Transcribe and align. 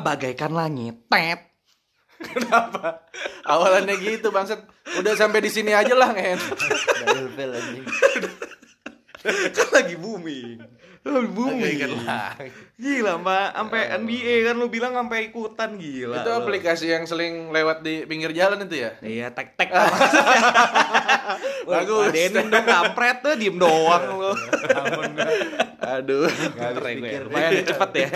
bagaikan 0.00 0.56
langit. 0.56 0.96
Tet. 1.12 1.52
Kenapa? 2.22 3.02
Awalannya 3.44 3.98
gitu 3.98 4.30
bangsat. 4.30 4.62
Udah 5.02 5.12
sampai 5.18 5.42
di 5.42 5.50
sini 5.50 5.74
aja 5.74 5.92
lah 5.92 6.14
ngen. 6.14 6.38
Double 7.02 7.52
anjing. 7.58 7.84
kan 9.22 9.68
lagi 9.74 9.94
booming. 9.98 10.58
Lagi 11.02 11.30
booming. 11.34 11.78
Gila, 12.78 13.12
Mbak. 13.22 13.48
Sampai 13.58 13.80
NBA 13.98 14.34
kan 14.46 14.54
lu 14.54 14.66
bilang 14.70 14.94
sampai 14.94 15.30
ikutan 15.30 15.74
gila. 15.78 16.22
Itu 16.22 16.30
aplikasi 16.30 16.86
yang 16.94 17.04
sering 17.10 17.50
lewat 17.50 17.82
di 17.82 18.06
pinggir 18.06 18.30
jalan 18.34 18.66
itu 18.66 18.86
ya? 18.86 18.90
Iya, 19.02 19.26
tek-tek. 19.34 19.70
Bagus. 21.66 22.10
Denin 22.14 22.50
dong 22.50 22.66
kampret 22.66 23.18
tuh 23.22 23.34
diem 23.34 23.58
doang 23.58 24.04
lu. 24.18 24.32
Aduh. 25.82 26.30
Ya 26.30 26.70
gue. 26.78 27.10
Lumayan 27.26 27.66
cepet 27.66 27.90
ya. 27.98 28.08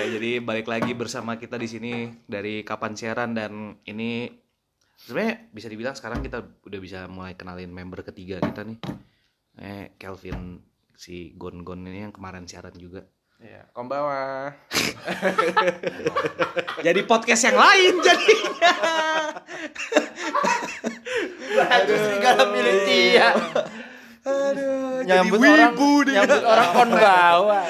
Oke, 0.00 0.16
jadi 0.16 0.40
balik 0.40 0.64
lagi 0.64 0.96
bersama 0.96 1.36
kita 1.36 1.60
di 1.60 1.68
sini 1.68 2.08
dari 2.24 2.64
kapan 2.64 2.96
siaran 2.96 3.36
dan 3.36 3.76
ini 3.84 4.32
sebenarnya 4.96 5.52
bisa 5.52 5.68
dibilang 5.68 5.92
sekarang 5.92 6.24
kita 6.24 6.40
udah 6.40 6.80
bisa 6.80 7.04
mulai 7.04 7.36
kenalin 7.36 7.68
member 7.68 8.00
ketiga 8.00 8.40
kita 8.40 8.64
nih. 8.64 8.80
Eh, 9.60 9.92
Kelvin 10.00 10.56
si 10.96 11.36
Gon 11.36 11.68
Gon 11.68 11.84
ini 11.84 12.08
yang 12.08 12.16
kemarin 12.16 12.48
siaran 12.48 12.72
juga. 12.80 13.04
Iya, 13.44 13.68
kombawa. 13.76 14.48
Jadi 16.88 17.00
podcast 17.04 17.52
yang 17.52 17.60
lain 17.60 17.92
jadinya. 18.00 18.72
Aduh, 21.76 21.96
serigala 22.08 22.48
milik 22.48 22.78
dia. 22.88 23.36
Aduh, 24.20 25.00
Nyambut 25.00 25.38
jadi 25.38 25.48
orang, 25.48 25.72
wibu 25.72 25.90
dia. 26.04 26.14
nyambut 26.20 26.44
orang 26.44 26.68
kon 26.70 26.90
bawa. 26.92 27.60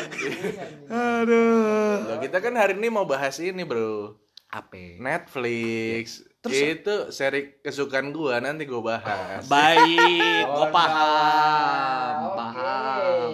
Aduh. 1.14 1.94
Loh, 2.04 2.18
kita 2.18 2.38
kan 2.38 2.54
hari 2.54 2.74
ini 2.74 2.88
mau 2.90 3.06
bahas 3.06 3.38
ini, 3.38 3.62
Bro. 3.62 4.18
Apa? 4.50 4.98
Netflix. 4.98 6.26
Terus- 6.40 6.56
itu 6.74 6.94
seri 7.12 7.60
kesukaan 7.60 8.10
gua 8.10 8.40
nanti 8.40 8.64
gua 8.64 8.82
bahas. 8.96 9.44
Baik, 9.46 10.00
gue 10.42 10.66
Kon 10.66 10.72
paham, 10.72 12.16
paham. 12.34 13.30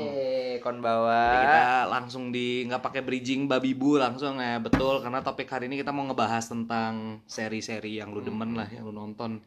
Kon 0.58 0.78
bawa. 0.82 1.22
Jadi 1.30 1.46
kita 1.46 1.62
langsung 1.86 2.24
di 2.28 2.66
nggak 2.66 2.82
pakai 2.82 3.00
bridging 3.00 3.46
babi 3.46 3.72
bu 3.72 3.96
langsung 3.96 4.36
ya 4.36 4.58
betul 4.58 4.98
karena 4.98 5.22
topik 5.22 5.46
hari 5.46 5.70
ini 5.70 5.78
kita 5.78 5.94
mau 5.94 6.02
ngebahas 6.04 6.42
tentang 6.42 7.22
seri-seri 7.24 7.96
yang 7.96 8.10
lu 8.10 8.18
demen 8.18 8.52
lah 8.52 8.66
yang 8.66 8.82
lu 8.82 8.90
nonton 8.90 9.38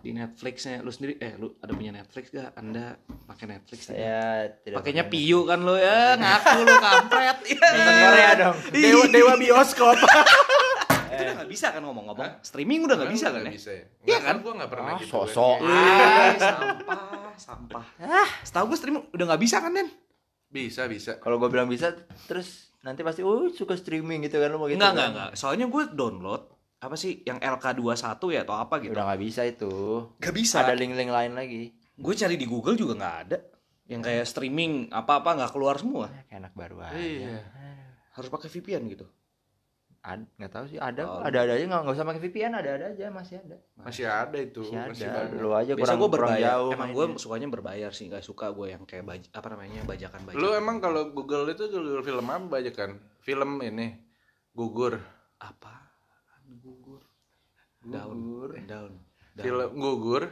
di 0.00 0.16
Netflixnya 0.16 0.80
lu 0.80 0.88
sendiri 0.88 1.20
eh 1.20 1.36
lu 1.36 1.60
ada 1.60 1.72
punya 1.72 1.92
Netflix 1.92 2.32
gak 2.32 2.56
anda 2.56 2.96
pakai 3.28 3.46
Netflix 3.52 3.92
tidak 3.92 4.80
pakainya 4.80 5.04
pakai 5.04 5.12
piu 5.12 5.44
kan 5.44 5.60
lu 5.60 5.76
ya 5.76 6.16
ngaku 6.16 6.58
lu 6.64 6.74
kampret 6.80 7.38
ya 7.52 7.68
Nonton 7.76 7.94
Korea 8.00 8.30
dong. 8.36 8.56
Dewa 8.72 9.04
Dewa 9.12 9.34
bioskop. 9.36 9.96
kita 11.14 11.30
nggak 11.38 11.46
bisa 11.46 11.70
kan 11.70 11.82
ngomong-ngomong 11.86 12.42
streaming 12.42 12.90
udah 12.90 12.96
nggak 12.98 13.12
bisa 13.14 13.26
kan 13.30 13.46
ya 13.46 13.52
bisa 13.54 13.70
ya? 13.70 13.84
Iya 14.02 14.18
kan? 14.18 14.34
Gua 14.42 14.52
nggak 14.58 14.70
pernah 14.72 14.92
Ah, 14.92 14.98
gitu. 14.98 15.10
sosok. 15.14 15.56
Ah, 15.62 16.32
sampah 16.34 17.02
sampah 17.38 17.84
ah 18.02 18.30
setahu 18.42 18.64
gue 18.74 18.78
streaming 18.78 19.04
udah 19.14 19.24
nggak 19.30 19.42
bisa 19.42 19.56
kan 19.62 19.70
Den 19.70 19.88
Bisa, 20.50 20.86
bisa. 20.86 21.18
Kalau 21.18 21.42
gue 21.42 21.50
bilang 21.50 21.66
bisa, 21.66 21.90
terus 22.30 22.70
nanti 22.86 23.02
pasti, 23.02 23.26
oh 23.26 23.50
suka 23.50 23.74
streaming 23.74 24.22
gitu 24.22 24.38
kan 24.38 24.54
lu 24.54 24.62
mau 24.62 24.70
gitu. 24.70 24.78
Enggak, 24.78 24.94
kan? 24.94 24.94
enggak, 24.94 25.10
enggak. 25.10 25.30
Soalnya 25.34 25.66
gue 25.66 25.82
download 25.90 26.42
apa 26.84 26.94
sih 26.94 27.24
yang 27.24 27.40
LK21 27.40 27.96
ya 28.28 28.40
atau 28.44 28.54
apa 28.54 28.76
gitu. 28.78 28.92
Udah 28.92 29.08
nggak 29.08 29.22
bisa 29.22 29.40
itu. 29.42 29.72
Gak 30.20 30.34
bisa. 30.36 30.60
Ada 30.60 30.76
link-link 30.76 31.08
lain 31.08 31.32
lagi. 31.32 31.72
Gue 31.96 32.12
cari 32.12 32.36
di 32.36 32.44
Google 32.44 32.76
juga 32.76 32.92
nggak 32.94 33.16
ada. 33.24 33.38
Yang 33.84 34.00
kayak 34.02 34.24
streaming 34.28 34.72
apa-apa 34.88 35.30
nggak 35.34 35.50
keluar 35.50 35.80
semua. 35.80 36.08
Ya, 36.08 36.22
kayak 36.26 36.40
anak 36.40 36.52
baru 36.52 36.76
aja. 36.80 36.92
Iya. 36.94 37.40
Harus 38.12 38.28
pakai 38.28 38.48
VPN 38.48 38.84
gitu. 38.86 39.08
Ad, 40.04 40.20
nggak 40.36 40.52
tahu 40.52 40.64
sih 40.68 40.76
ada 40.76 41.00
Oh. 41.02 41.24
ada 41.24 41.48
ada 41.48 41.56
aja 41.56 41.64
nggak 41.64 41.80
nggak 41.80 41.96
usah 41.96 42.04
pakai 42.04 42.20
VPN 42.20 42.52
ada 42.52 42.70
ada 42.76 42.86
aja 42.92 43.08
masih 43.08 43.40
ada 43.40 43.56
Masih 43.80 44.04
ada 44.04 44.36
itu. 44.36 44.60
masih 44.68 45.08
ada, 45.08 45.24
ada. 45.24 45.40
lu 45.40 45.48
aja 45.50 45.72
Biasa 45.72 45.80
kurang 45.80 45.96
gue 45.96 46.08
kurang 46.12 46.28
berbayar. 46.28 46.44
jauh 46.52 46.70
Emang 46.76 46.90
gue 46.92 47.04
sukanya 47.16 47.48
berbayar 47.48 47.88
sih, 47.88 48.12
nggak 48.12 48.20
suka 48.20 48.52
gue 48.52 48.66
yang 48.68 48.84
kayak 48.84 49.00
baj 49.02 49.24
apa 49.32 49.48
namanya 49.48 49.80
bajakan-bajakan. 49.88 50.44
Lu 50.44 50.52
emang 50.52 50.76
kalau 50.78 51.08
Google 51.08 51.48
itu 51.48 51.72
Google 51.72 52.04
film 52.04 52.28
apa 52.28 52.54
aja 52.60 52.68
kan? 52.70 53.00
Film 53.18 53.64
ini 53.64 53.96
gugur. 54.52 55.00
apa? 55.36 55.83
Gugur. 56.44 57.00
Down. 57.82 58.14
Gugur. 58.14 58.50
Down. 58.62 58.92
Down. 59.32 59.42
Film 59.42 59.70
gugur. 59.74 60.24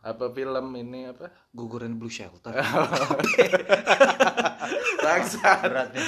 Apa 0.00 0.28
film 0.30 0.66
ini 0.74 1.08
apa? 1.08 1.32
Gugur 1.50 1.82
and 1.82 1.96
Blue 1.96 2.08
Shelter. 2.08 2.52
Bangsat. 5.00 5.58
berat 5.62 5.88
nih 5.92 6.06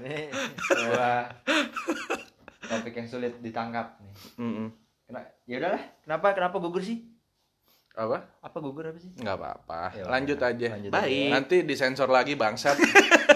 ini 0.00 0.16
sebuah 0.58 1.18
topik 2.62 2.94
yang 2.94 3.08
sulit 3.08 3.32
ditangkap 3.40 3.96
nih 3.98 4.12
Mm-mm. 4.38 4.68
Kena, 5.04 5.20
ya 5.44 5.56
udahlah 5.58 5.82
kenapa 6.00 6.26
kenapa 6.32 6.56
gugur 6.58 6.80
sih 6.80 7.04
Apa? 7.92 8.22
apa 8.40 8.56
gugur 8.60 8.86
apa 8.86 8.96
sih 8.96 9.10
Nggak 9.16 9.36
apa-apa. 9.36 9.80
Ya 9.92 10.04
Lanjut 10.06 10.38
aja. 10.38 10.66
lanjut 10.72 10.90
Baik. 10.90 11.28
Nanti 11.28 11.56
disensor 11.64 12.06
lagi 12.06 12.32
bangsat. 12.32 12.76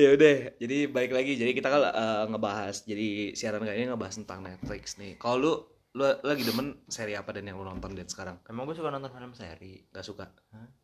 Ya 0.00 0.10
udah, 0.16 0.36
jadi 0.56 0.78
balik 0.88 1.12
lagi. 1.12 1.36
Jadi 1.36 1.52
kita 1.52 1.68
kan 1.68 1.80
eh, 1.92 2.24
ngebahas. 2.32 2.88
Jadi 2.88 3.36
siaran 3.36 3.60
kali 3.60 3.84
ini 3.84 3.92
ngebahas 3.92 4.16
tentang 4.24 4.40
Netflix 4.40 4.96
nih. 4.96 5.20
Kalau 5.20 5.36
lu 5.36 5.52
lu 5.90 6.06
lagi 6.22 6.46
demen 6.46 6.78
seri 6.86 7.18
apa 7.18 7.34
dan 7.34 7.50
yang 7.50 7.58
lu 7.58 7.66
nonton 7.66 7.90
dan 7.98 8.06
sekarang? 8.06 8.38
emang 8.46 8.62
gue 8.62 8.78
suka 8.78 8.94
nonton 8.94 9.10
film 9.10 9.34
seri 9.34 9.82
Gak 9.90 10.06
suka. 10.06 10.30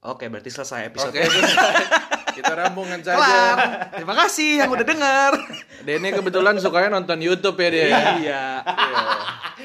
Oke, 0.02 0.26
berarti 0.26 0.50
selesai 0.50 0.90
episode. 0.90 1.14
Oke. 1.14 1.22
Kita 2.36 2.52
rampungkan 2.52 3.00
Kelar. 3.00 3.16
saja. 3.16 3.96
Terima 3.96 4.14
kasih 4.18 4.50
yang 4.60 4.68
udah 4.68 4.82
denger. 4.84 5.32
Denny 5.86 6.10
kebetulan 6.10 6.58
sukanya 6.58 6.98
nonton 6.98 7.22
YouTube 7.22 7.56
ya 7.56 7.68
dia. 7.70 7.86
iya. 8.18 8.44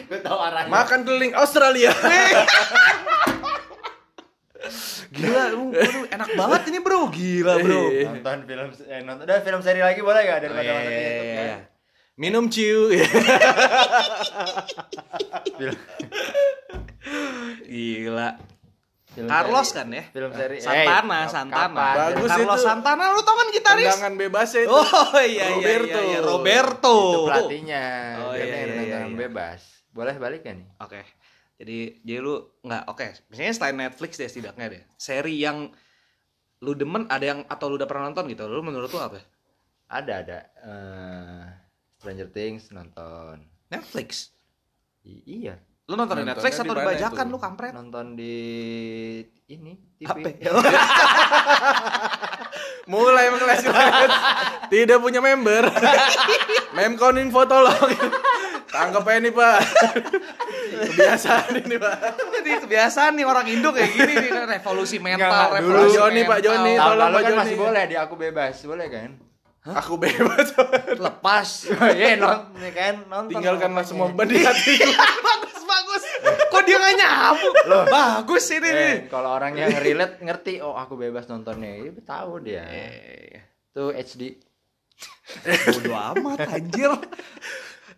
gue 0.07 0.19
tau 0.23 0.39
arahnya 0.39 0.72
Makan 0.72 1.00
keliling 1.03 1.33
Australia. 1.35 1.91
Gila, 5.24 5.44
lu, 5.50 5.64
lu 5.70 6.02
enak 6.08 6.30
banget 6.32 6.62
ini 6.68 6.80
bro. 6.80 7.02
Gila 7.08 7.54
bro. 7.58 7.82
Iya. 7.88 8.09
nonton 8.12 8.40
film 8.44 8.68
eh, 8.84 9.02
nonton 9.02 9.24
udah 9.24 9.40
film 9.40 9.59
seri 9.59 9.80
lagi 9.80 10.00
boleh 10.00 10.22
gak 10.22 10.40
daripada 10.42 10.64
Iya, 10.64 10.74
masuk 10.74 10.86
iya, 10.86 10.92
ke 10.92 11.04
YouTube 11.04 11.26
iya. 11.28 11.44
ya? 11.44 11.58
Minum 12.14 12.46
ciu. 12.48 12.80
Gila. 17.64 18.30
film 19.12 19.28
Carlos 19.28 19.68
seri- 19.68 19.76
kan 19.76 19.88
ya? 19.92 20.04
film 20.08 20.31
seri 20.31 20.58
Santana, 20.58 21.18
Eh, 21.18 21.28
Santana. 21.28 21.68
kapan? 21.68 21.96
Bagus 21.98 22.30
Carlos 22.30 22.56
itu. 22.56 22.64
Santana 22.64 23.04
lu 23.12 23.22
tau 23.22 23.36
kan 23.36 23.48
gitaris? 23.50 23.86
Tendangan 23.86 24.16
bebas 24.18 24.50
itu. 24.54 24.72
Oh 24.72 24.88
iya 25.18 25.20
iya 25.20 25.46
Roberto. 25.52 26.00
iya, 26.00 26.08
iya. 26.08 26.20
Roberto. 26.22 26.96
itu 26.96 27.20
pelatihnya 27.28 27.84
Oh, 28.18 28.31
iya, 28.31 28.46
iya, 28.46 28.56
tendangan 28.72 29.10
iya. 29.10 29.20
bebas 29.20 29.60
boleh 29.92 30.16
balik 30.16 30.42
kan 30.42 30.56
nih 30.56 30.68
Oke. 30.80 31.04
Jadi 31.62 32.02
jadi 32.02 32.20
lu 32.26 32.42
nggak 32.66 32.84
oke. 32.90 33.06
Misalnya 33.30 33.54
selain 33.54 33.78
Netflix 33.78 34.18
deh 34.18 34.26
setidaknya 34.26 34.66
deh. 34.74 34.82
Seri 34.98 35.38
yang 35.38 35.70
lu 36.62 36.74
demen 36.74 37.06
ada 37.06 37.22
yang 37.22 37.40
atau 37.46 37.70
lu 37.70 37.78
udah 37.78 37.86
pernah 37.86 38.10
nonton 38.10 38.26
gitu. 38.34 38.50
Lu 38.50 38.66
menurut 38.66 38.90
lu 38.90 38.98
apa? 38.98 39.22
ada 39.92 40.24
ada 40.24 40.40
eh, 40.64 41.44
Stranger 42.00 42.32
Things 42.32 42.72
nonton 42.72 43.44
Netflix. 43.68 44.32
I- 45.04 45.44
iya 45.44 45.60
Lu 45.92 46.00
nonton 46.00 46.24
di 46.24 46.26
Netflix 46.26 46.56
di 46.56 46.64
atau 46.64 46.72
mana 46.72 46.88
dibajakan 46.88 47.26
itu? 47.28 47.34
lu 47.36 47.38
kampret? 47.38 47.72
nonton 47.76 48.06
di 48.16 48.36
ini 49.52 49.76
TV 50.00 50.08
HP. 50.08 50.26
Mulai 52.92 53.28
mengelas 53.30 53.62
Tidak 54.72 54.98
punya 55.04 55.20
member. 55.20 55.68
Memcon 56.76 57.20
info 57.20 57.44
tolong. 57.44 57.92
Tangkap 58.74 59.04
nih, 59.04 59.36
Pak. 59.36 59.58
Kebiasaan 60.84 61.52
ini, 61.56 61.75
Pak. 61.78 61.96
Ini 62.34 62.52
kebiasaan 62.59 63.12
nih 63.14 63.25
orang 63.25 63.46
Indo 63.46 63.69
kayak 63.69 63.92
gini 63.92 64.13
nih 64.18 64.31
revolusi 64.50 64.98
mental, 64.98 65.30
Nggak, 65.30 65.62
dulu. 65.62 65.74
revolusi 65.78 65.95
Joni, 65.95 66.22
Pak. 66.24 66.38
Joni, 66.39 66.72
tahun 66.72 66.81
tolong, 66.81 67.00
lalu 67.07 67.18
kan 67.19 67.33
masih 67.38 67.56
boleh 67.56 67.83
di 67.86 67.95
aku 67.95 68.13
bebas 68.16 68.56
boleh 68.62 68.88
kan 68.88 69.10
Aku 69.62 69.94
bebas. 69.95 70.48
lepas. 70.98 71.50
Iya 71.94 72.18
nonton 72.18 72.57
nih 72.57 72.74
kan 72.74 72.94
nonton 73.06 73.30
Tinggalkanlah 73.30 73.86
semua 73.86 74.10
beban 74.10 74.25
di 74.25 74.42
hatiku. 74.42 74.89
bagus 75.30 75.62
bagus. 75.62 76.04
Kok 76.50 76.62
dia 76.66 76.78
nggak 76.78 76.95
nyambung? 76.98 77.56
Bagus 77.86 78.45
ini 78.50 78.66
nih. 78.66 78.89
Eh, 78.89 78.98
kalau 79.06 79.30
orang 79.31 79.54
yang 79.54 79.69
relate 79.78 80.18
ngerti 80.18 80.66
oh 80.66 80.74
aku 80.74 80.98
bebas 80.98 81.30
nontonnya 81.30 81.78
ya 81.78 81.94
tahu 82.01 82.42
dia 82.42 82.66
Eh, 82.66 83.38
tuh 83.69 83.94
HD 83.94 84.42
bodo 85.45 85.94
amat 85.94 86.42
anjir. 86.44 86.92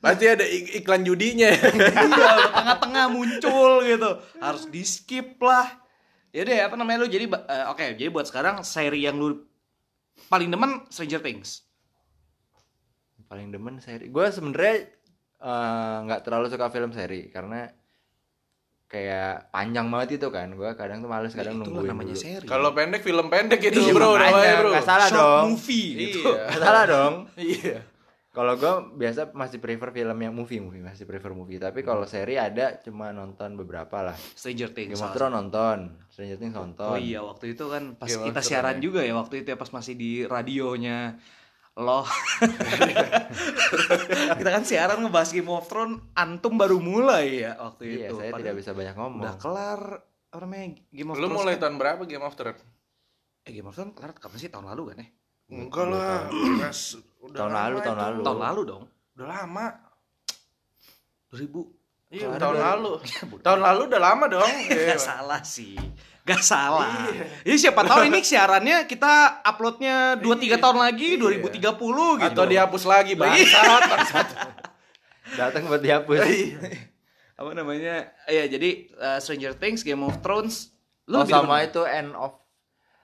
Pasti 0.03 0.25
ada 0.25 0.43
ik- 0.43 0.75
iklan 0.77 1.01
judinya. 1.01 1.47
iya, 2.11 2.31
tengah-tengah 2.51 3.05
muncul 3.07 3.81
gitu. 3.81 4.09
Harus 4.37 4.67
di 4.67 4.83
skip 4.83 5.39
lah. 5.39 5.79
Yaudah 6.29 6.65
apa 6.65 6.75
namanya 6.75 6.97
lu 6.99 7.07
jadi 7.07 7.23
eh, 7.25 7.65
oke, 7.67 7.95
jadi 7.95 8.09
buat 8.09 8.25
sekarang 8.25 8.59
seri 8.61 8.99
yang 9.01 9.15
lu 9.15 9.47
paling 10.27 10.49
demen 10.49 10.83
Stranger 10.87 11.19
Things. 11.19 11.63
paling 13.23 13.49
demen 13.49 13.79
seri 13.79 14.07
gue 14.07 14.25
sebenarnya 14.27 14.93
eh, 15.39 15.97
nggak 16.03 16.21
terlalu 16.21 16.45
suka 16.47 16.69
film 16.69 16.91
seri 16.91 17.27
karena 17.27 17.65
kayak 18.85 19.49
panjang 19.49 19.89
banget 19.89 20.21
itu 20.21 20.29
kan 20.29 20.53
gua 20.53 20.73
kadang 20.73 21.01
tuh 21.01 21.09
males 21.09 21.33
kadang 21.33 21.57
Itulah 21.57 21.65
nungguin 21.67 21.89
namanya 21.89 22.13
dulu. 22.13 22.21
seri. 22.21 22.45
Kalau 22.45 22.69
pendek 22.71 23.01
film 23.01 23.25
pendek 23.27 23.57
itu 23.63 23.79
Iya, 23.79 23.89
bro, 23.91 24.13
namanya 24.13 24.53
bro. 24.55 24.69
nggak 24.69 24.85
salah 24.85 25.07
short 25.07 25.17
dong 25.17 25.45
movie 25.49 25.87
gitu. 25.99 26.19
Iya. 26.23 26.45
Nggak 26.45 26.61
salah 26.61 26.83
dong 26.85 27.13
Iya. 27.33 27.77
Kalau 28.33 28.57
gua 28.57 28.81
biasa 28.89 29.29
masih 29.31 29.57
prefer 29.57 29.89
film 29.93 30.17
yang 30.17 30.33
movie 30.33 30.57
movie 30.57 30.81
masih 30.81 31.05
prefer 31.05 31.31
movie. 31.31 31.55
Tapi 31.55 31.79
kalau 31.79 32.03
seri 32.03 32.33
ada 32.33 32.75
cuma 32.77 33.09
nonton 33.09 33.53
beberapa 33.53 34.01
lah. 34.01 34.15
Stranger 34.33 34.69
Things. 34.69 34.91
Game 34.91 34.99
of 34.99 35.13
Thrones 35.13 35.31
nonton 35.31 35.77
Stranger 36.09 36.35
Things 36.35 36.51
nonton. 36.51 36.87
Oh 36.87 36.97
iya 36.97 37.21
waktu 37.21 37.53
itu 37.53 37.63
kan 37.67 37.93
pas 37.93 38.07
Game 38.07 38.25
kita 38.25 38.39
siaran 38.41 38.75
ya. 38.77 38.81
juga 38.81 38.99
ya 38.99 39.13
waktu 39.13 39.39
itu 39.39 39.47
ya 39.47 39.55
pas 39.55 39.69
masih 39.69 39.93
di 39.93 40.09
radionya 40.25 41.15
loh. 41.73 42.05
Kita 44.37 44.49
kan 44.51 44.61
siaran 44.61 45.01
ngebahas 45.01 45.29
Game 45.29 45.49
of 45.49 45.65
Thrones 45.65 45.97
antum 46.13 46.53
baru 46.53 46.77
mulai 46.77 47.41
ya 47.41 47.57
waktu 47.57 47.97
iya 47.97 48.07
itu. 48.07 48.15
saya 48.15 48.29
Padahal 48.29 48.41
tidak 48.41 48.53
bisa 48.57 48.69
banyak 48.73 48.93
ngomong. 48.93 49.21
udah 49.25 49.35
kelar 49.37 49.79
apa 50.29 50.39
namanya 50.39 50.67
Game 50.89 51.09
of 51.09 51.15
Lu 51.17 51.23
Thrones 51.23 51.35
mulai 51.35 51.53
kan- 51.53 51.61
tahun 51.63 51.75
berapa 51.77 52.01
Game 52.05 52.21
of 52.21 52.33
Thrones? 52.33 52.61
eh 53.43 53.51
Game 53.51 53.65
of 53.65 53.73
Thrones 53.73 53.93
kelar 53.93 54.09
kapan 54.13 54.37
sih? 54.37 54.49
Tahun 54.49 54.63
lalu 54.63 54.81
kan 54.89 54.97
ya? 55.01 55.07
Enggak 55.49 55.85
lah. 55.87 56.19
Udah 57.23 57.37
Tahun 57.39 57.51
lalu, 57.51 57.77
tahun 57.79 57.95
itu. 57.95 58.03
lalu. 58.03 58.21
tahun 58.21 58.39
lalu 58.41 58.61
dong. 58.65 58.83
Udah 59.15 59.27
lama. 59.29 59.65
2000 61.29 61.81
Iya, 62.13 62.29
Kelar 62.29 62.37
tahun 62.37 62.53
dari- 62.53 62.65
lalu. 62.69 62.91
tahun 63.45 63.59
lalu 63.59 63.81
udah 63.87 64.01
lama 64.03 64.25
dong. 64.29 64.51
Iya. 64.69 64.85
Gak 64.87 65.01
salah 65.01 65.41
sih. 65.41 65.73
Gak 66.23 66.39
salah. 66.39 66.93
Jadi 67.41 67.57
siapa 67.57 67.81
tahu 67.81 68.05
ini 68.05 68.21
siarannya 68.21 68.85
kita 68.85 69.41
uploadnya 69.41 70.15
2-3 70.17 70.55
tahun 70.57 70.77
lagi 70.77 71.17
2030 71.17 71.57
gitu. 71.57 72.23
Atau 72.23 72.45
dihapus 72.45 72.83
lagi, 72.85 73.11
bangsat, 73.13 73.81
bangsat. 73.91 74.27
datang 75.33 75.65
buat 75.65 75.79
dihapus. 75.79 76.21
Apa 77.33 77.49
namanya? 77.51 78.13
Ya 78.23 78.45
jadi 78.45 78.69
uh, 78.93 79.17
Stranger 79.17 79.51
Things 79.53 79.81
Game 79.81 79.99
of 79.99 80.21
Thrones 80.21 80.69
oh 81.03 81.17
lebih 81.17 81.33
sama 81.33 81.59
itu 81.61 81.81
end 81.81 82.13
of 82.13 82.37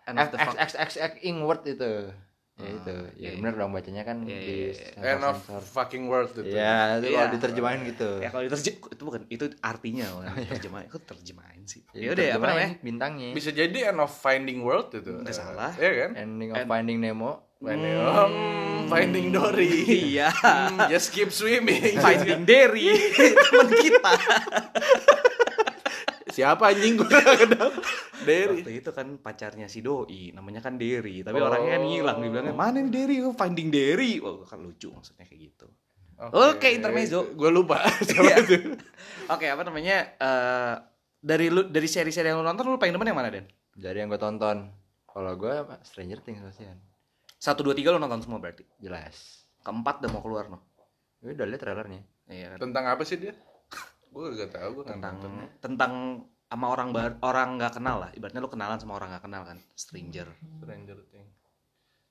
End 0.06 0.16
of 0.16 0.30
the 0.30 0.38
fuck- 0.38 0.56
XXXX 0.56 1.12
Ingward 1.22 1.62
itu 1.66 2.14
ya 2.60 2.70
itu 2.70 2.96
ya 3.16 3.22
iya, 3.24 3.30
bener 3.40 3.54
dong 3.56 3.72
bacanya 3.72 4.04
kan 4.04 4.18
Iya, 4.28 4.40
di 4.44 4.56
iya, 4.76 5.16
End 5.16 5.24
of 5.24 5.40
fucking 5.64 6.12
world 6.12 6.32
itu. 6.36 6.44
Iya, 6.52 7.00
itu 7.00 7.08
kalau 7.08 7.24
Iya. 7.24 7.32
diterjemahin 7.32 7.80
gitu. 7.88 8.10
Ya 8.20 8.30
kalau 8.30 8.44
diterjem 8.44 8.76
itu 8.84 9.04
bukan 9.08 9.22
itu 9.32 9.46
artinya 9.64 10.06
bukan 10.12 10.28
terjemahan. 10.46 10.86
Kok 10.92 11.04
terjemahin 11.08 11.64
sih? 11.64 11.82
Ya, 11.96 12.00
Ya 12.04 12.10
udah 12.12 12.24
apa 12.28 12.28
diterjemahin 12.36 12.52
namanya? 12.52 12.72
Bintangnya. 12.84 13.28
Bisa 13.32 13.50
jadi 13.56 13.78
end 13.90 14.00
of 14.00 14.12
finding 14.12 14.60
world 14.60 14.92
itu. 14.92 15.14
Nggak 15.24 15.36
salah. 15.36 15.72
Iya 15.80 15.92
kan? 16.06 16.12
Ending 16.20 16.50
of 16.52 16.58
Finding 16.68 17.00
Nemo. 17.00 17.32
Finding, 17.60 17.92
hmm, 17.92 18.88
finding 18.88 19.26
Dory. 19.36 19.68
Iya. 20.16 20.32
Hmm, 20.32 20.88
just 20.88 21.12
keep 21.12 21.28
swimming. 21.28 22.00
Finding 22.00 22.48
Derry 22.48 22.88
teman 23.48 23.68
kita. 23.68 24.12
Siapa 26.40 26.72
anjing 26.72 26.96
gue 27.00 27.08
kenal? 27.12 27.70
Derry. 28.24 28.64
Waktu 28.64 28.72
itu 28.80 28.90
kan 28.90 29.20
pacarnya 29.20 29.68
si 29.68 29.84
Doi, 29.84 30.32
namanya 30.32 30.60
kan 30.60 30.80
Derry, 30.80 31.20
tapi 31.20 31.36
Oh. 31.36 31.52
orangnya 31.52 31.76
kan 31.76 31.84
ngilang. 31.84 32.18
Dibilangnya 32.20 32.56
mana 32.56 32.80
nih 32.80 32.92
Derry? 32.92 33.18
Oh, 33.20 33.36
Finding 33.36 33.68
Derry. 33.68 34.20
Oh, 34.20 34.44
kan 34.44 34.60
lucu 34.60 34.88
maksudnya 34.88 35.28
kayak 35.28 35.52
gitu. 35.52 35.68
Oke, 36.20 36.72
intermezzo. 36.72 37.32
Gue 37.32 37.48
lupa. 37.48 37.80
Iya. 38.08 38.40
Siapa 38.40 38.40
itu? 38.44 38.56
Oke, 39.28 39.46
apa 39.48 39.64
namanya? 39.64 40.16
eh 40.16 40.74
dari 41.20 41.52
lu 41.52 41.68
dari 41.68 41.84
seri-seri 41.84 42.32
yang 42.32 42.40
lu 42.40 42.48
nonton 42.48 42.64
lu 42.64 42.80
paling 42.80 42.96
demen 42.96 43.08
yang 43.08 43.20
mana, 43.20 43.28
Den? 43.28 43.44
Jadi 43.76 44.00
yang 44.00 44.08
gue 44.08 44.20
tonton. 44.20 44.72
Kalau 45.04 45.34
gue 45.36 45.52
Stranger 45.84 46.20
Things 46.20 46.40
kasihan. 46.40 46.80
Satu 47.36 47.64
dua 47.64 47.72
tiga 47.72 47.92
lu 47.92 48.00
nonton 48.00 48.20
semua 48.20 48.40
berarti. 48.40 48.64
Jelas. 48.78 49.44
Keempat 49.60 50.00
udah 50.00 50.12
mau 50.12 50.20
keluar 50.20 50.48
no. 50.48 50.60
Gue 51.20 51.36
udah 51.36 51.44
liat 51.44 51.60
trailernya. 51.60 52.04
Iya 52.28 52.46
kan? 52.56 52.58
Tentang 52.68 52.86
apa 52.88 53.04
sih 53.04 53.16
dia? 53.16 53.36
Gue 54.10 54.34
gak 54.34 54.52
tau, 54.52 54.70
gue 54.74 54.86
tentang 54.86 55.16
nonton. 55.22 55.32
tentang 55.62 55.94
sama 56.50 56.66
orang 56.74 56.90
bar, 56.90 57.14
orang 57.22 57.62
nggak 57.62 57.78
kenal 57.78 58.02
lah 58.02 58.10
ibaratnya 58.18 58.42
lu 58.42 58.50
kenalan 58.50 58.82
sama 58.82 58.98
orang 58.98 59.14
nggak 59.14 59.26
kenal 59.30 59.46
kan 59.46 59.58
stranger 59.78 60.26
Stranger 60.58 60.98
Things. 61.14 61.30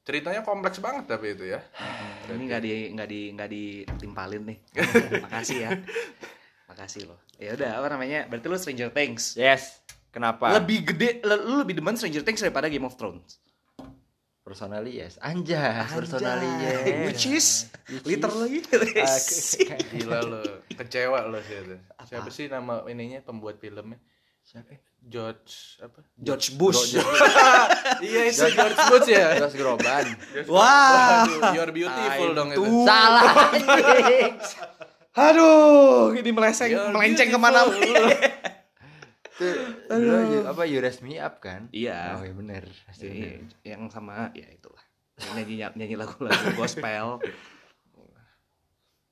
Ceritanya 0.07 0.41
kompleks 0.47 0.79
banget 0.79 1.11
tapi 1.11 1.35
itu 1.35 1.53
ya. 1.53 1.61
ini 2.31 2.47
nggak 2.47 2.63
di 2.63 2.73
nggak 2.95 3.09
di 3.11 3.21
nggak 3.35 3.51
ditimpalin 3.51 4.43
nih 4.47 4.59
makasih 5.27 5.59
ya 5.67 5.71
makasih 6.71 7.11
loh 7.11 7.19
ya 7.41 7.59
udah 7.59 7.83
apa 7.83 7.87
namanya 7.91 8.31
berarti 8.31 8.47
lu 8.47 8.57
Stranger 8.57 8.91
Things 8.95 9.35
Yes. 9.35 9.83
Kenapa? 10.09 10.55
lebih 10.57 10.95
gede 10.95 11.21
lu 11.27 11.61
lebih 11.61 11.77
demen 11.77 11.99
Stranger 11.99 12.23
Things 12.23 12.41
daripada 12.41 12.71
Game 12.71 12.87
of 12.87 12.95
Thrones 12.95 13.43
Personally 14.49 14.97
yes. 14.97 15.21
Anjas. 15.21 15.93
Personally 15.93 16.49
yes. 16.59 17.05
which 17.05 17.25
is 17.29 17.47
Which 17.85 18.09
is- 18.09 18.17
literally 18.17 18.65
Ah, 18.97 19.05
yes. 19.05 19.55
ke- 19.55 19.69
ke- 19.69 19.85
Gila 19.95 20.19
lo, 20.23 20.41
kecewa 20.71 21.21
lo 21.23 21.37
sih 21.39 21.57
itu. 21.59 21.77
Siapa 22.03 22.29
sih 22.29 22.49
nama 22.49 22.81
ininya 22.85 23.21
pembuat 23.21 23.61
filmnya? 23.61 24.01
Siapa? 24.41 24.73
George 24.99 25.79
apa? 25.79 26.01
George 26.19 26.53
Bush 26.53 26.97
iya 28.03 28.27
itu 28.27 28.45
George 28.51 28.81
Bush 28.89 29.09
ya. 29.09 29.39
Josh 29.39 29.55
Groban. 29.55 30.05
wah 30.49 31.23
Waduh, 31.23 31.55
you're 31.55 31.71
beautiful 31.71 32.29
dong 32.33 32.51
itu. 32.51 32.65
Salah 32.83 33.53
anjing. 33.53 34.33
aduh 35.19 36.15
ini 36.15 36.31
melenceng 36.31 36.71
You're 36.71 36.91
melenceng 36.91 37.29
ke 37.29 37.39
mana 37.39 37.67
Itu 39.39 39.47
dulu 39.89 40.19
apa 40.45 40.63
You 40.65 40.79
Raise 40.79 40.99
Me 40.99 41.15
Up 41.17 41.39
kan? 41.39 41.71
Iya. 41.71 42.19
Oh 42.19 42.23
iya 42.23 42.35
bener. 42.35 42.67
Pasti. 42.85 43.07
Iya, 43.07 43.31
yang 43.65 43.87
sama 43.87 44.35
ya 44.35 44.49
itulah 44.49 44.83
nyanyi 45.33 45.63
nyanyi 45.73 45.95
lagu-lagu 45.95 46.35
gospel 46.59 47.19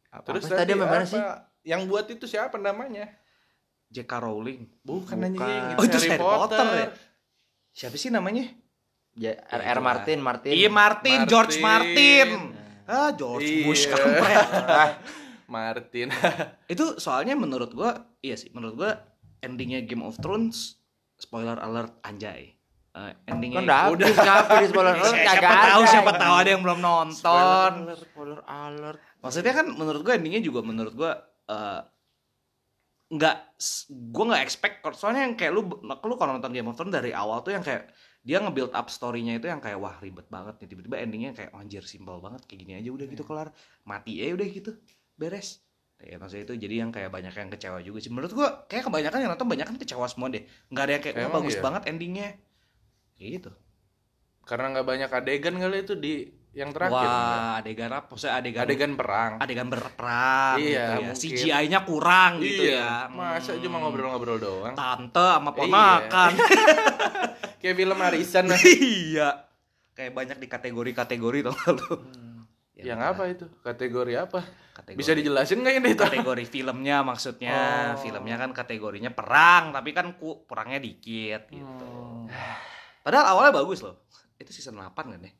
Apa, 0.08 0.22
Terus 0.24 0.46
apa 0.46 0.56
tadi 0.56 0.72
sama 0.72 0.86
mana 0.86 1.04
sih? 1.04 1.20
Yang 1.62 1.80
buat 1.86 2.06
itu 2.08 2.24
siapa 2.24 2.56
namanya? 2.56 3.10
J.K. 3.88 4.12
Rowling 4.16 4.66
Bukan, 4.80 5.14
Bukan. 5.14 5.30
anjing. 5.36 5.62
Oh, 5.76 5.84
itu 5.84 5.98
Harry 6.04 6.18
Potter 6.18 6.66
ya? 6.66 6.88
siapa 7.70 7.94
sih 7.94 8.08
namanya 8.08 8.48
Ya, 9.14 9.36
R. 9.48 9.60
Ya, 9.60 9.72
R. 9.72 9.80
Martin, 9.80 10.18
Martin. 10.18 10.52
iya 10.52 10.68
Martin, 10.68 11.24
George 11.24 11.56
Martin 11.58 12.52
ah 12.84 13.10
George 13.10 13.44
Iya. 13.44 13.64
Bush 13.64 13.84
kampret 13.84 14.46
Martin. 15.48 16.08
itu 16.66 16.84
soalnya 16.96 17.34
menurut 17.34 17.70
gua 17.70 17.92
iya 18.18 18.32
sih 18.32 18.48
menurut 18.50 18.74
gua 18.76 18.92
endingnya 19.46 19.80
Game 19.86 20.02
of 20.02 20.18
Thrones 20.18 20.82
spoiler 21.16 21.56
alert 21.56 21.96
anjay. 22.02 22.52
Eh, 22.96 23.12
endingnya 23.28 23.60
Kan 23.62 23.94
udah. 23.96 24.08
habis 24.10 24.66
di 24.66 24.66
spoiler 24.72 24.94
alert? 24.96 25.14
Siapa 25.16 25.32
kagak 25.36 25.52
tahu 25.68 25.82
ada. 25.84 25.92
siapa 25.92 26.12
tahu 26.16 26.34
ada 26.34 26.48
yang 26.50 26.62
belum 26.64 26.80
nonton. 26.80 27.14
Spoiler 27.14 27.70
alert, 27.86 28.00
spoiler 28.10 28.40
alert. 28.44 29.00
maksudnya 29.20 29.52
kan 29.54 29.66
menurut 29.68 30.00
gue 30.06 30.12
endingnya 30.16 30.42
juga 30.44 30.60
menurut 30.62 30.94
gue 30.94 31.12
eh, 31.50 31.80
nggak 33.06 33.36
gue 34.10 34.24
nggak 34.26 34.42
expect 34.42 34.82
soalnya 34.98 35.30
yang 35.30 35.34
kayak 35.38 35.54
lu 35.54 35.62
lu 35.86 36.14
kalau 36.18 36.34
nonton 36.34 36.50
Game 36.50 36.66
of 36.66 36.74
Thrones 36.74 36.90
dari 36.94 37.14
awal 37.14 37.38
tuh 37.46 37.54
yang 37.54 37.62
kayak 37.62 37.90
dia 38.26 38.42
nge-build 38.42 38.74
up 38.74 38.90
story-nya 38.90 39.38
itu 39.38 39.46
yang 39.46 39.62
kayak 39.62 39.78
wah 39.78 39.94
ribet 40.02 40.26
banget 40.26 40.58
nih. 40.58 40.68
Tiba-tiba 40.74 40.96
endingnya 40.98 41.30
kayak 41.30 41.54
oh, 41.54 41.62
anjir 41.62 41.86
simpel 41.86 42.18
banget 42.18 42.42
kayak 42.50 42.58
gini 42.66 42.72
aja 42.82 42.90
udah 42.90 43.06
gitu 43.06 43.22
kelar. 43.22 43.54
Mati 43.86 44.18
ya 44.18 44.34
udah 44.34 44.46
gitu. 44.50 44.74
Beres 45.14 45.62
ya 45.98 46.16
maksudnya 46.16 46.44
itu 46.44 46.54
jadi 46.58 46.74
yang 46.78 46.90
kayak 46.90 47.08
banyak 47.08 47.32
yang 47.32 47.48
kecewa 47.48 47.78
juga 47.80 47.98
sih 47.98 48.08
menurut 48.08 48.30
gue 48.30 48.48
kayak 48.66 48.84
kebanyakan 48.84 49.18
yang 49.18 49.30
nonton 49.32 49.48
banyak 49.48 49.64
kan 49.64 49.76
kecewa 49.76 50.06
semua 50.06 50.28
deh 50.28 50.40
nggak 50.68 50.82
ada 50.82 50.92
yang 50.92 51.02
kayak 51.02 51.16
wah 51.18 51.32
bagus 51.34 51.54
iya? 51.54 51.62
banget 51.62 51.82
endingnya 51.86 52.28
Kayak 53.12 53.30
gitu 53.34 53.50
Karena 54.42 54.66
nggak 54.70 54.86
banyak 54.86 55.10
adegan 55.10 55.54
kali 55.56 55.78
itu 55.80 55.94
di 55.94 56.14
yang 56.52 56.70
terakhir. 56.70 56.94
wah 56.94 57.58
adegan 57.58 57.90
apa 57.90 58.06
maksudnya 58.06 58.34
adegan 58.34 58.62
Adegan 58.62 58.92
perang. 58.94 59.32
adegan 59.36 59.68
berperang 59.68 60.56
Iya, 60.56 60.84
gitu 60.86 61.02
ya. 61.02 61.12
CGI-nya 61.12 61.80
kurang 61.82 62.32
gitu 62.40 62.62
iya. 62.62 62.80
ya. 62.80 62.92
Masa 63.10 63.52
Hmm. 63.52 63.60
cuma 63.60 63.76
ngobrol-ngobrol 63.78 64.38
doang. 64.38 64.72
Tante 64.72 65.26
sama 65.32 65.50
ponakan. 65.50 66.32
Kayak 67.60 67.76
film 67.76 67.98
Arisan 67.98 68.46
iya. 68.54 69.48
Kayak 69.92 70.12
banyak 70.12 70.36
di 70.38 70.46
kategori-kategori 70.46 71.38
tau 71.42 71.52
gak 71.52 71.72
lu. 71.74 71.92
Ya, 71.96 72.25
yang 72.76 73.00
apa 73.00 73.24
itu? 73.26 73.48
Kategori 73.64 74.12
apa? 74.20 74.40
Kategori, 74.76 75.00
Bisa 75.00 75.16
dijelasin 75.16 75.64
nggak 75.64 75.76
ini? 75.80 75.90
Kategori 75.96 76.44
filmnya 76.44 77.00
maksudnya. 77.00 77.56
Oh. 77.96 78.00
Filmnya 78.04 78.36
kan 78.36 78.52
kategorinya 78.52 79.08
perang, 79.08 79.72
tapi 79.72 79.96
kan 79.96 80.12
ku, 80.20 80.44
perangnya 80.44 80.76
dikit 80.76 81.48
gitu. 81.48 81.88
Hmm. 82.28 82.28
Padahal 83.00 83.32
awalnya 83.32 83.56
bagus 83.56 83.80
loh. 83.80 84.04
Itu 84.36 84.52
season 84.52 84.76
8 84.76 84.92
kan 84.92 85.20
ya? 85.24 85.32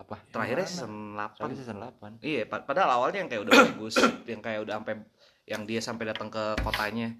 Apa? 0.00 0.16
Terakhirnya 0.32 0.64
mana? 0.64 0.72
season 0.72 0.92
8. 1.20 1.36
Tadi 1.44 1.54
season 1.58 1.76
8. 1.76 2.24
Iya, 2.24 2.42
pa- 2.48 2.64
padahal 2.64 2.90
awalnya 2.96 3.20
yang 3.20 3.28
kayak 3.28 3.42
udah 3.44 3.54
bagus, 3.68 3.94
yang 4.24 4.40
kayak 4.40 4.60
udah 4.64 4.74
sampai 4.80 4.94
yang 5.44 5.62
dia 5.68 5.80
sampai 5.84 6.04
datang 6.08 6.32
ke 6.32 6.56
kotanya. 6.64 7.12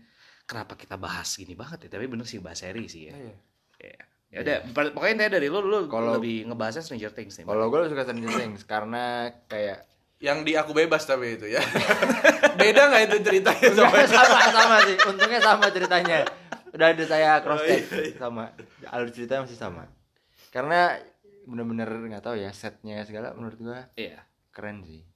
Kenapa 0.49 0.81
kita 0.81 0.97
bahas 0.97 1.29
gini 1.37 1.53
banget 1.53 1.85
ya? 1.85 2.01
Tapi 2.01 2.09
bener 2.09 2.25
sih 2.25 2.41
bahas 2.41 2.65
seri 2.65 2.89
sih 2.89 3.13
ya. 3.13 3.15
Iya. 3.19 3.37
Iya. 3.85 4.01
Ya 4.29 4.45
udah, 4.45 4.57
pa- 4.71 4.93
pokoknya 4.93 5.13
intinya 5.17 5.33
dari 5.35 5.49
lu 5.49 5.61
lu 5.61 5.89
Kalau- 5.89 6.21
lebih 6.21 6.45
ngebahasnya 6.45 6.85
Stranger 6.85 7.11
Things 7.11 7.41
nih. 7.41 7.45
Kalau 7.45 7.67
gue 7.67 7.81
suka 7.87 8.05
Stranger 8.05 8.33
Things 8.35 8.63
karena 8.63 9.05
kayak 9.47 9.89
Yang 10.19 10.39
di 10.45 10.53
aku 10.53 10.75
bebas 10.75 11.03
tapi 11.03 11.35
itu 11.35 11.47
ya. 11.47 11.63
Beda 12.61 12.91
nggak 12.91 13.03
itu 13.07 13.17
ceritanya 13.25 13.71
sama 13.73 13.97
sama 14.05 14.39
sama 14.51 14.77
sih. 14.83 14.97
Untungnya 15.01 15.41
sama 15.41 15.67
ceritanya. 15.71 16.19
Udah 16.69 16.87
ada 16.91 17.05
saya 17.07 17.41
cross 17.41 17.65
check 17.65 17.87
sama. 18.19 18.53
Alur 18.85 19.09
ceritanya 19.09 19.47
masih 19.47 19.57
sama. 19.57 19.89
Karena 20.51 20.99
bener-bener 21.47 21.89
nggak 21.89 22.21
tahu 22.21 22.37
ya 22.37 22.53
setnya 22.53 23.01
segala 23.03 23.33
menurut 23.33 23.57
gua 23.57 23.89
Iya. 23.95 24.21
keren 24.51 24.85
sih. 24.85 25.08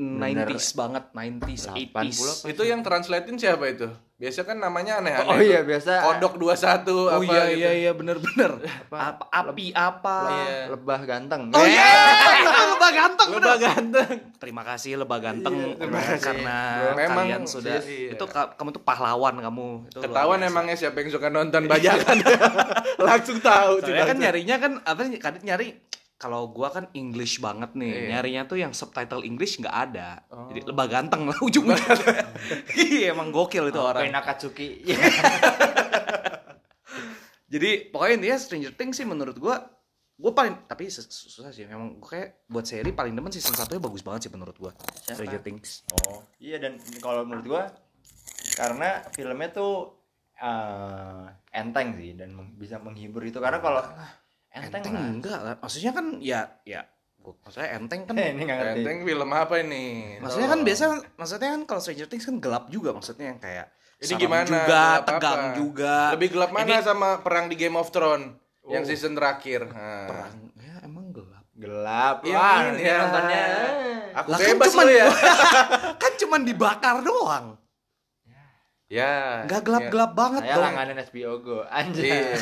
90s 0.00 0.66
banget, 0.72 1.04
90s, 1.12 1.62
80s. 1.68 2.16
80 2.16 2.24
apa? 2.24 2.44
Itu 2.48 2.62
yang 2.64 2.80
translatein 2.80 3.36
siapa 3.36 3.68
itu? 3.68 3.88
Biasa 4.16 4.44
kan 4.44 4.56
namanya 4.56 5.00
aneh-aneh. 5.00 5.24
Oh 5.26 5.32
tuh. 5.34 5.40
iya, 5.42 5.60
biasa- 5.60 6.00
Kodok 6.02 6.34
21 6.36 6.92
Oh 6.92 7.08
apa 7.10 7.24
iya 7.26 7.42
gitu. 7.46 7.56
iya 7.58 7.70
iya 7.74 7.92
bener-bener. 7.92 8.52
Apa, 8.86 9.24
api 9.26 9.72
apa? 9.72 10.16
Iya. 10.30 10.56
lebah 10.70 11.00
ganteng 11.02 11.42
Oh 11.48 11.64
iya, 11.64 11.88
itu 12.36 12.52
lebah 12.66 12.90
ganteng 12.90 13.28
Lebah 13.30 13.40
bener. 13.40 13.60
ganteng. 13.62 14.10
Terima 14.36 14.62
kasih 14.62 14.92
lebah 14.96 15.18
ganteng 15.18 15.56
terima 15.72 15.96
eh, 15.96 16.04
kasih, 16.06 16.20
karena 16.20 16.56
bro. 16.76 16.92
Memang 16.96 17.26
kalian 17.28 17.42
sudah 17.44 17.80
iya. 17.80 18.12
itu 18.12 18.24
ka- 18.24 18.52
kamu 18.56 18.68
tuh 18.72 18.82
pahlawan 18.82 19.34
kamu. 19.36 19.68
Itu 19.88 19.98
Ketahuan 20.00 20.40
emangnya 20.42 20.76
siapa 20.76 20.96
yang 20.96 21.08
suka 21.08 21.28
nonton 21.28 21.64
bajakan. 21.72 22.16
Langsung 23.08 23.40
tahu 23.40 23.80
Soalnya 23.80 24.04
kan 24.04 24.16
nyarinya 24.16 24.56
kan 24.56 24.72
apa 24.80 25.00
kadang 25.16 25.42
nyari 25.42 25.80
kalau 26.20 26.46
gua 26.46 26.68
kan 26.68 26.84
English 26.92 27.40
banget 27.40 27.72
nih. 27.72 27.88
Iya. 27.88 28.08
Nyarinya 28.12 28.42
tuh 28.44 28.58
yang 28.58 28.70
subtitle 28.70 29.22
English 29.22 29.56
nggak 29.56 29.72
ada. 29.72 30.20
Oh. 30.28 30.46
Jadi 30.46 30.60
lebah 30.62 30.86
ganteng 30.86 31.24
lah 31.24 31.38
ujungnya. 31.40 31.80
Iya 32.76 33.10
emang 33.10 33.28
gokil 33.30 33.68
itu 33.68 33.76
Oh, 33.76 33.86
orang. 33.86 34.04
kayak 34.04 34.14
Nakatsuki 34.14 34.84
Jadi 37.48 37.70
pokoknya 37.88 38.14
intinya 38.16 38.38
Stranger 38.38 38.72
Things 38.72 38.94
sih 38.94 39.04
menurut 39.04 39.36
gua 39.36 39.58
gua 40.14 40.32
paling 40.32 40.54
tapi 40.64 40.86
sus- 40.86 41.08
susah 41.08 41.48
sih 41.48 41.64
memang 41.64 41.96
gua 41.96 42.08
kayak 42.10 42.28
buat 42.46 42.62
seri 42.62 42.90
paling 42.90 43.10
demen 43.10 43.28
season 43.28 43.52
satunya 43.52 43.80
bagus 43.80 44.00
banget 44.00 44.20
sih 44.24 44.30
menurut 44.30 44.54
gua. 44.54 44.72
Stranger 45.02 45.40
Things. 45.40 45.82
oh 45.98 46.22
iya 46.38 46.56
dan 46.56 46.76
kalau 46.98 47.24
menurut 47.24 47.46
gua 47.48 47.62
karena 48.54 48.88
filmnya 49.10 49.48
tuh 49.50 49.96
eh, 50.36 51.24
enteng 51.52 51.92
sih 51.94 52.14
dan 52.14 52.30
bisa 52.54 52.78
menghibur 52.78 53.20
itu 53.22 53.36
karena 53.36 53.58
kalau 53.58 53.82
enteng, 54.50 54.80
Enteng 54.80 54.94
lah 54.94 55.06
enggak 55.08 55.38
lah. 55.40 55.54
Maksudnya 55.56 55.90
kan 55.90 56.06
ya 56.18 56.40
ya 56.62 56.80
gua, 57.16 57.34
maksudnya 57.40 57.68
enteng 57.72 58.00
kan 58.02 58.14
ini 58.32 58.42
nggak 58.42 58.58
ngerti 58.58 58.78
Enteng 58.80 58.98
film 59.04 59.30
apa 59.30 59.54
ini? 59.58 59.84
Maksudnya 60.18 60.48
kan 60.48 60.56
Tolong. 60.56 60.66
biasa 60.66 60.84
maksudnya 61.14 61.48
kan 61.50 61.62
kalau 61.64 61.80
Stranger 61.80 62.06
Things 62.06 62.24
kan 62.24 62.36
gelap 62.36 62.64
juga 62.66 62.90
maksudnya 62.90 63.26
yang 63.28 63.38
kayak 63.38 63.66
Ini 64.00 64.14
gimana? 64.16 64.48
juga, 64.48 64.84
tegang 65.04 65.40
apa? 65.42 65.54
juga. 65.54 65.96
Lebih 66.14 66.28
gelap 66.32 66.50
mana 66.50 66.64
Ini 66.64 66.80
sama 66.80 67.08
perang 67.18 67.46
di 67.46 67.54
Game 67.54 67.74
of 67.74 67.88
Thrones 67.88 68.32
yang 68.64 68.80
Oh. 68.80 68.88
season 68.88 69.12
terakhir? 69.12 69.66
Nah. 69.66 70.06
perang 70.06 70.34
ya 70.56 70.74
emang 70.80 71.06
gelap. 71.10 71.44
gelap 71.52 72.16
Iya, 72.22 72.32
wah 72.34 72.58
ini 72.66 72.80
ya. 72.82 72.96
nontonnya 72.98 73.44
Aku 74.12 74.26
Lah 74.26 74.38
kan 74.38 74.48
bebas 74.48 74.70
cuman 74.70 74.84
lu 74.84 74.92
ya. 74.92 75.06
kan 76.02 76.12
cuman 76.16 76.40
dibakar 76.42 76.96
doang. 77.00 77.46
ya. 78.88 79.44
Enggak 79.44 79.62
gelap-gelap 79.62 80.12
banget 80.12 80.42
saya 80.42 80.54
dong. 80.56 80.64
langganan 80.66 80.96
HBO 80.98 81.32
Go 81.38 81.58
anjir 81.64 82.02
Iya. 82.02 82.34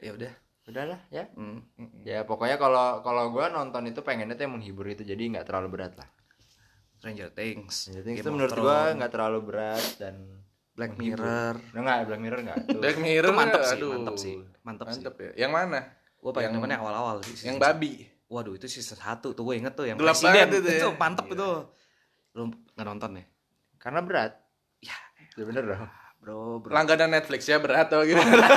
Ya 0.00 0.10
udah. 0.12 0.32
Udahlah 0.64 1.00
ya 1.08 1.28
Hmm. 1.32 1.60
ya 2.02 2.24
pokoknya 2.24 2.56
kalau 2.56 3.00
kalau 3.00 3.28
gua 3.28 3.48
nonton 3.48 3.84
itu 3.84 4.00
pengennya 4.00 4.32
tuh 4.32 4.44
yang 4.44 4.54
menghibur 4.54 4.86
itu 4.86 5.02
jadi 5.02 5.20
nggak 5.30 5.44
terlalu 5.44 5.68
berat 5.70 5.94
lah 5.94 6.08
Stranger 6.94 7.28
Things. 7.30 7.74
Stranger 7.84 8.00
Things 8.02 8.16
Game 8.16 8.24
itu 8.24 8.30
menurut 8.32 8.54
gua 8.54 8.64
Thrones, 8.88 8.94
nggak 8.96 9.12
terlalu 9.12 9.38
berat 9.44 9.84
dan 9.98 10.14
Black 10.72 10.96
menghibur. 10.96 11.20
Mirror. 11.20 11.54
Nah, 11.70 11.80
nggak 11.80 11.98
Black 12.08 12.20
Mirror 12.20 12.40
nggak 12.42 12.58
tuh 12.64 12.80
Black 12.80 12.98
Mirror 12.98 13.28
Itu 13.28 13.36
mantep 13.36 13.60
sih, 13.62 13.76
aduh. 13.76 13.90
mantep 13.92 14.16
sih. 14.16 14.34
Mantep, 14.62 14.86
sih. 14.88 14.94
Mantep 14.98 15.14
ya. 15.14 15.30
Yang 15.36 15.52
mana? 15.52 15.80
Gua 16.16 16.30
paling 16.32 16.44
Yang- 16.46 16.54
demennya 16.56 16.78
awal-awal 16.80 17.16
sih. 17.20 17.36
Yang 17.44 17.58
babi. 17.60 17.92
Waduh 18.24 18.56
itu 18.56 18.66
season 18.66 18.96
1 18.96 19.20
tuh 19.30 19.42
gue 19.44 19.54
inget 19.54 19.72
tuh 19.72 19.84
yang 19.84 20.00
Gelap 20.00 20.16
presiden 20.16 20.48
itu 20.50 20.64
ya. 20.66 20.88
mantep 20.96 21.28
itu. 21.28 21.50
Lu 22.32 22.42
nggak 22.72 22.86
nonton 22.88 23.10
ya? 23.14 23.24
karena 23.76 24.00
berat 24.00 24.32
Ya, 24.80 24.96
ya 25.36 25.44
bener 25.44 25.60
dong 25.66 25.84
bro, 26.24 26.58
bro. 26.58 26.72
Langganan 26.72 27.12
Netflix 27.12 27.44
ya 27.44 27.60
berat 27.60 27.86
atau 27.86 28.00
gimana? 28.02 28.40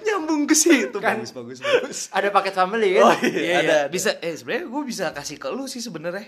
Nyambung 0.00 0.44
ke 0.44 0.54
situ. 0.54 0.96
Kan- 0.98 1.20
bagus, 1.20 1.32
bagus, 1.32 1.58
bagus. 1.60 1.98
ada 2.10 2.28
paket 2.30 2.54
family 2.54 2.96
kan 2.96 3.04
Oh, 3.04 3.14
Iya, 3.14 3.28
ada, 3.28 3.38
iya. 3.38 3.56
ada. 3.60 3.78
Bisa 3.88 4.16
eh 4.18 4.34
sebenarnya 4.34 4.64
gue 4.66 4.82
bisa 4.84 5.04
kasih 5.12 5.36
ke 5.36 5.48
lu 5.48 5.64
sih 5.66 5.80
sebenarnya. 5.80 6.26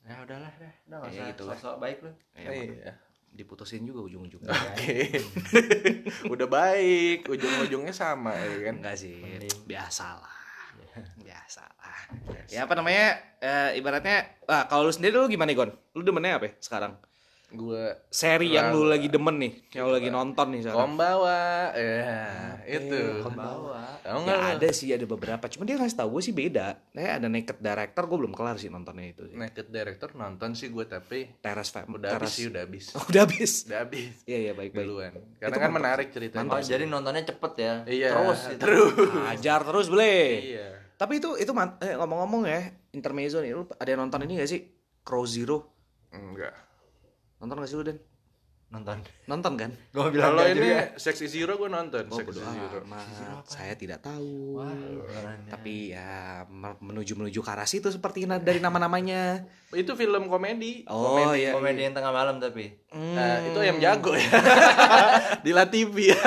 ya 0.00 0.24
udahlah 0.24 0.48
dah 0.50 0.72
udah 0.86 0.96
nggak 0.98 1.10
Ya, 1.10 1.12
usah 1.14 1.26
gitu 1.28 1.42
lah. 1.44 1.56
sosok 1.56 1.74
baik 1.78 1.98
lu 2.00 2.12
Ya, 2.34 2.48
Iya. 2.50 2.92
diputusin 3.30 3.84
juga 3.84 4.00
ujung-ujungnya. 4.02 4.48
Oke. 4.72 5.20
Udah 6.32 6.48
baik, 6.48 7.28
ujung-ujungnya 7.28 7.92
sama 7.92 8.32
ya 8.32 8.72
kan. 8.72 8.74
Enggak 8.80 8.96
sih, 8.96 9.20
Mending. 9.20 9.68
biasalah. 11.24 11.98
Biasalah. 12.26 12.52
Ya 12.52 12.64
apa 12.66 12.74
namanya? 12.78 13.06
eh, 13.38 13.78
ibaratnya 13.78 14.26
ah 14.50 14.66
kalau 14.66 14.86
lu 14.88 14.92
sendiri 14.92 15.14
lu 15.18 15.30
gimana, 15.30 15.54
Gon? 15.54 15.70
Lu 15.94 16.02
demennya 16.02 16.38
apa 16.38 16.50
ya 16.50 16.52
sekarang? 16.58 16.98
Gua 17.48 17.96
Seri 18.06 18.52
yang 18.52 18.76
lu 18.76 18.84
lagi 18.84 19.08
demen 19.08 19.40
nih, 19.40 19.52
yang 19.72 19.88
lu 19.88 19.96
lagi 19.96 20.12
nonton 20.12 20.52
nih 20.52 20.60
sekarang. 20.62 20.84
Kombawa, 20.84 21.72
ya 21.72 22.20
itu. 22.68 23.24
bawa 23.24 23.88
Tahu 23.98 24.20
Ya 24.24 24.36
ada 24.52 24.68
sih, 24.68 24.92
ada 24.92 25.04
beberapa. 25.04 25.48
Cuma 25.48 25.64
dia 25.64 25.76
ngasih 25.76 25.96
tahu 25.96 26.20
gue 26.20 26.22
sih 26.22 26.34
beda. 26.34 26.76
Nah, 26.92 27.16
ada 27.16 27.24
Naked 27.24 27.56
Director, 27.56 28.04
gue 28.04 28.18
belum 28.20 28.32
kelar 28.32 28.60
sih 28.60 28.68
nontonnya 28.68 29.08
itu 29.08 29.24
sih. 29.24 29.32
Naked 29.32 29.64
Director 29.66 30.12
nonton 30.12 30.52
sih 30.52 30.68
gue 30.68 30.84
tapi 30.84 31.40
Terrace 31.40 31.72
Fam. 31.72 31.88
udah 31.90 32.20
habis 32.20 32.30
sih 32.30 32.46
udah 32.46 32.62
habis. 32.62 32.84
Oh, 32.92 33.04
udah 33.08 33.20
habis. 33.22 33.52
Udah 33.64 33.78
habis 33.80 34.12
Iya, 34.22 34.38
iya, 34.38 34.52
baik-baik. 34.52 34.84
duluan. 34.84 35.12
Karena 35.34 35.48
Itu 35.48 35.56
kan 35.56 35.64
mantap 35.66 35.78
menarik 35.80 36.08
ceritanya. 36.12 36.50
oh 36.50 36.60
jadi 36.60 36.84
nontonnya 36.84 37.24
cepet 37.24 37.52
ya 37.56 37.74
Iya. 37.82 38.08
terus 38.12 38.40
gitu. 38.44 38.60
terus. 38.62 38.92
Ajar 39.26 39.60
terus, 39.64 39.86
boleh. 39.88 40.20
Iya. 40.52 40.68
Tapi 40.94 41.16
itu 41.16 41.32
itu 41.34 41.52
man- 41.52 41.80
eh, 41.80 41.96
ngomong-ngomong 41.96 42.44
ya, 42.44 42.60
intermezzo 42.90 43.40
nih, 43.40 43.52
lu 43.52 43.64
ada 43.70 43.88
yang 43.88 44.04
nonton 44.04 44.20
ini 44.22 44.36
gak 44.36 44.50
sih? 44.50 44.68
Crow 45.00 45.24
Zero. 45.24 45.64
Enggak. 46.10 46.67
Nonton 47.38 47.56
gak 47.56 47.68
sih 47.68 47.76
lu, 47.76 47.86
Den? 47.86 47.98
nonton 48.68 49.00
Nonton 49.24 49.56
kan? 49.56 49.72
gue 49.96 49.96
mau 49.96 50.12
bilang 50.12 50.36
Kalau 50.36 50.44
ini 50.44 50.60
juga. 50.60 50.92
Sexy 51.00 51.24
Zero 51.24 51.56
gue 51.56 51.72
nonton. 51.72 52.04
Oh, 52.12 52.20
Sexy 52.20 52.36
bodo 52.36 52.40
Zero. 52.44 52.78
amat. 52.84 53.48
Saya 53.48 53.72
tidak 53.72 54.04
tahu. 54.04 54.60
Wah, 54.60 54.68
ya. 55.08 55.56
Tapi 55.56 55.74
ya 55.88 56.10
me- 56.44 56.76
menuju-menuju 56.76 57.40
ke 57.40 57.48
arah 57.48 57.64
situ 57.64 57.88
seperti 57.88 58.28
dari 58.28 58.60
nama-namanya. 58.60 59.40
Itu 59.72 59.96
film 59.96 60.28
komedi. 60.28 60.84
Oh 60.84 61.32
iya. 61.32 61.56
komedi 61.56 61.80
yang 61.80 61.96
tengah 61.96 62.12
malam 62.12 62.36
tapi 62.38 62.76
Hmm. 62.88 63.16
Nah, 63.16 63.44
itu 63.44 63.60
yang 63.60 63.76
jago 63.78 64.12
ya. 64.12 64.28
Di 65.44 65.52
La 65.52 65.64
TV 65.64 66.12
ya. 66.12 66.20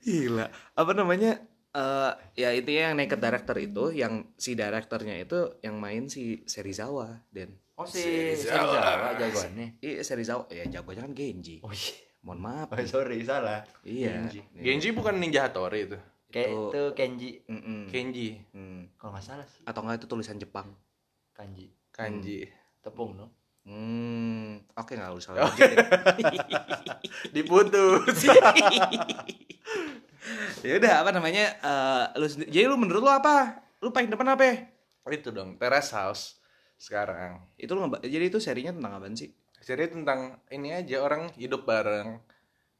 Gila. 0.00 0.46
Apa 0.72 0.92
namanya? 0.92 1.40
Eh 1.70 2.12
ya 2.36 2.50
intinya 2.50 2.90
yang 2.90 2.96
naked 2.98 3.20
director 3.20 3.56
itu 3.56 3.84
yang 3.94 4.26
si 4.34 4.52
direkturnya 4.52 5.16
itu 5.16 5.54
yang 5.62 5.78
main 5.78 6.10
si 6.10 6.42
Serizawa 6.44 7.22
dan 7.30 7.54
oh 7.80 7.86
si 7.86 8.36
Serizawa 8.36 9.16
jagoannya 9.16 9.80
iya 9.80 10.00
Serizawa 10.00 10.44
ya 10.46 10.68
jagonya 10.70 11.00
kan 11.00 11.12
Genji. 11.12 11.58
oh 11.60 11.70
iya 11.70 11.96
Mohon 12.20 12.40
maaf. 12.42 12.68
oh 12.70 12.84
sorry 12.84 13.24
salah 13.24 13.64
Iya. 13.80 14.20
Genji. 14.20 14.40
Genji 14.54 14.88
bukan 14.92 15.16
Ninja 15.16 15.40
Hattori 15.42 15.88
itu. 15.88 15.96
kayak 16.28 16.46
Itu- 16.46 16.68
itu 16.68 16.82
Kenji 16.92 17.30
Mm-mm. 17.42 17.88
Kenji, 17.88 18.36
Hmm. 18.52 18.92
kalau 18.94 19.10
nggak 19.10 19.24
salah 19.24 19.46
sih 19.46 19.64
Atau 19.64 19.80
enggak 19.80 19.98
itu 19.98 20.06
tulisan 20.06 20.36
Jepang. 20.36 20.68
kanji 21.32 21.72
kanji. 21.90 22.44
tepung 22.78 23.12
no 23.14 23.32
Hmm, 23.60 24.56
oke 24.70 24.88
nggak 24.90 25.12
usah 25.14 25.32
Oh. 25.32 25.40
lanjut. 25.42 25.68
Diputus. 27.34 28.24
ya 30.62 30.72
udah 30.76 30.92
apa 30.98 31.10
namanya? 31.10 31.44
eh 31.58 32.04
lu 32.16 32.26
sendi- 32.26 32.48
jadi 32.48 32.66
lu 32.66 32.76
menurut 32.76 33.00
lu 33.00 33.10
apa? 33.10 33.60
Lu 33.78 33.88
paling 33.90 34.08
depan 34.08 34.28
apa? 34.30 34.42
ya? 34.42 34.54
itu 35.10 35.28
dong, 35.28 35.56
Terrace 35.56 35.90
House 35.92 36.39
sekarang. 36.80 37.44
Itu 37.54 37.76
ngeba- 37.76 38.00
jadi 38.00 38.24
itu 38.24 38.40
serinya 38.40 38.72
tentang 38.72 38.92
apa 38.96 39.06
sih? 39.12 39.30
Seri 39.60 39.86
tentang 39.86 40.40
ini 40.48 40.72
aja 40.72 41.04
orang 41.04 41.28
hidup 41.36 41.62
bareng 41.62 42.16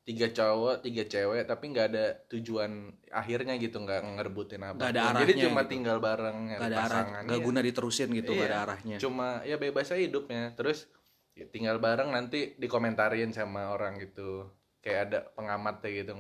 tiga 0.01 0.33
cowok 0.33 0.81
tiga 0.81 1.05
cewek 1.05 1.45
tapi 1.45 1.71
nggak 1.71 1.87
ada 1.87 2.05
tujuan 2.27 2.89
akhirnya 3.13 3.55
gitu 3.55 3.79
nggak 3.79 4.01
ngerebutin 4.17 4.65
apa 4.65 4.81
Nggak 4.81 4.91
ada 4.91 5.03
jadi 5.13 5.13
arahnya 5.29 5.45
cuma 5.45 5.61
gitu. 5.61 5.71
tinggal 5.71 5.99
bareng 6.01 6.39
Gak 6.49 6.57
ada 6.59 6.65
arah, 6.67 6.81
pasangan 7.05 7.23
gak 7.23 7.37
iya. 7.37 7.45
guna 7.45 7.61
diterusin 7.61 8.09
gitu, 8.11 8.31
gak 8.33 8.41
Iya. 8.41 8.49
ada 8.49 8.59
arahnya. 8.65 8.97
cuma 8.97 9.29
ya 9.45 9.57
bebas 9.57 9.87
aja 9.87 10.01
hidupnya 10.01 10.57
terus 10.57 10.89
ya 11.37 11.45
tinggal 11.47 11.77
bareng 11.79 12.11
nanti 12.11 12.57
dikomentarin 12.57 13.31
sama 13.31 13.71
orang 13.71 14.01
gitu 14.01 14.49
kayak 14.81 15.01
ada 15.07 15.19
pengamatnya 15.31 15.91
gitu 15.93 16.13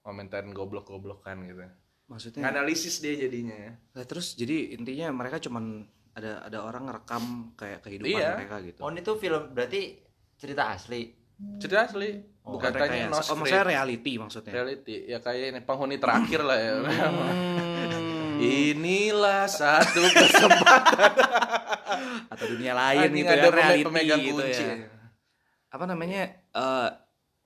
komentarin 0.00 0.50
goblok-goblokan 0.50 1.44
gitu 1.44 1.60
Maksudnya, 2.04 2.44
analisis 2.46 2.98
dia 2.98 3.16
jadinya 3.16 3.78
Lah, 3.92 4.04
terus 4.04 4.32
jadi 4.32 4.74
intinya 4.74 5.12
mereka 5.14 5.36
cuman 5.38 5.86
ada 6.14 6.42
ada 6.42 6.58
orang 6.60 6.82
ngerekam 6.84 7.24
kayak 7.54 7.78
kehidupan 7.80 8.14
Iya. 8.14 8.30
mereka 8.36 8.56
gitu. 8.60 8.78
oh 8.78 8.88
ini 8.88 9.00
tuh 9.00 9.16
film 9.16 9.50
berarti 9.50 9.98
cerita 10.34 10.70
asli 10.70 11.10
cerita 11.56 11.84
asli 11.84 12.10
Oh, 12.44 12.60
Bukan 12.60 12.76
katanya 12.76 13.08
no. 13.08 13.16
Oh, 13.16 13.40
maksudnya 13.40 13.64
reality 13.64 14.12
maksudnya. 14.14 14.52
reality 14.52 15.08
ya 15.08 15.16
kayak 15.18 15.48
ini 15.48 15.60
penghuni 15.60 15.96
terakhir 15.96 16.40
lah 16.40 16.54
ya 16.54 16.72
Hmm. 16.76 18.36
inilah 18.60 19.46
satu 19.46 20.04
kesempatan 20.04 21.12
Atau 22.32 22.46
dunia 22.50 22.74
lain 22.74 23.08
Anjing, 23.08 23.16
gitu 23.16 23.30
ada 23.30 23.38
ya, 23.38 23.44
peme- 23.44 23.56
reality 23.56 23.84
pemegang 23.86 24.20
gitu 24.20 24.34
kunci 24.36 24.60
ya. 24.60 24.74
Apa 25.70 25.84
namanya? 25.84 26.20
eh 26.36 26.88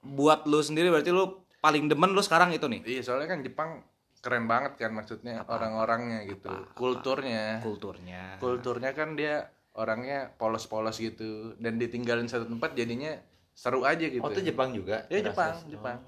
buat 0.01 0.45
lu 0.45 0.59
sendiri 0.59 0.89
berarti 0.89 1.09
lu 1.09 1.25
paling 1.59 1.87
demen 1.87 2.11
lu 2.11 2.21
sekarang 2.21 2.51
itu 2.51 2.67
nih. 2.67 2.81
iya 2.85 3.01
soalnya 3.01 3.29
kan 3.29 3.39
Jepang 3.41 3.83
keren 4.19 4.47
banget 4.47 4.77
kan 4.77 4.91
maksudnya 4.91 5.47
orang-orangnya 5.47 6.27
gitu 6.27 6.51
Apa? 6.51 6.65
Apa? 6.65 6.75
kulturnya 6.75 7.45
Kulturnya. 7.63 8.23
kulturnya 8.39 8.91
kan 8.93 9.15
dia 9.15 9.49
orangnya 9.79 10.35
polos-polos 10.35 10.99
gitu 10.99 11.55
dan 11.57 11.79
ditinggalin 11.79 12.27
satu 12.27 12.47
tempat 12.47 12.75
jadinya 12.75 13.15
seru 13.55 13.87
aja 13.87 14.03
gitu 14.07 14.23
oh 14.23 14.31
itu 14.31 14.43
Jepang 14.43 14.75
juga 14.75 15.07
ya 15.07 15.23
Jepang 15.23 15.55
Terasa. 15.55 15.71
Jepang 15.71 15.99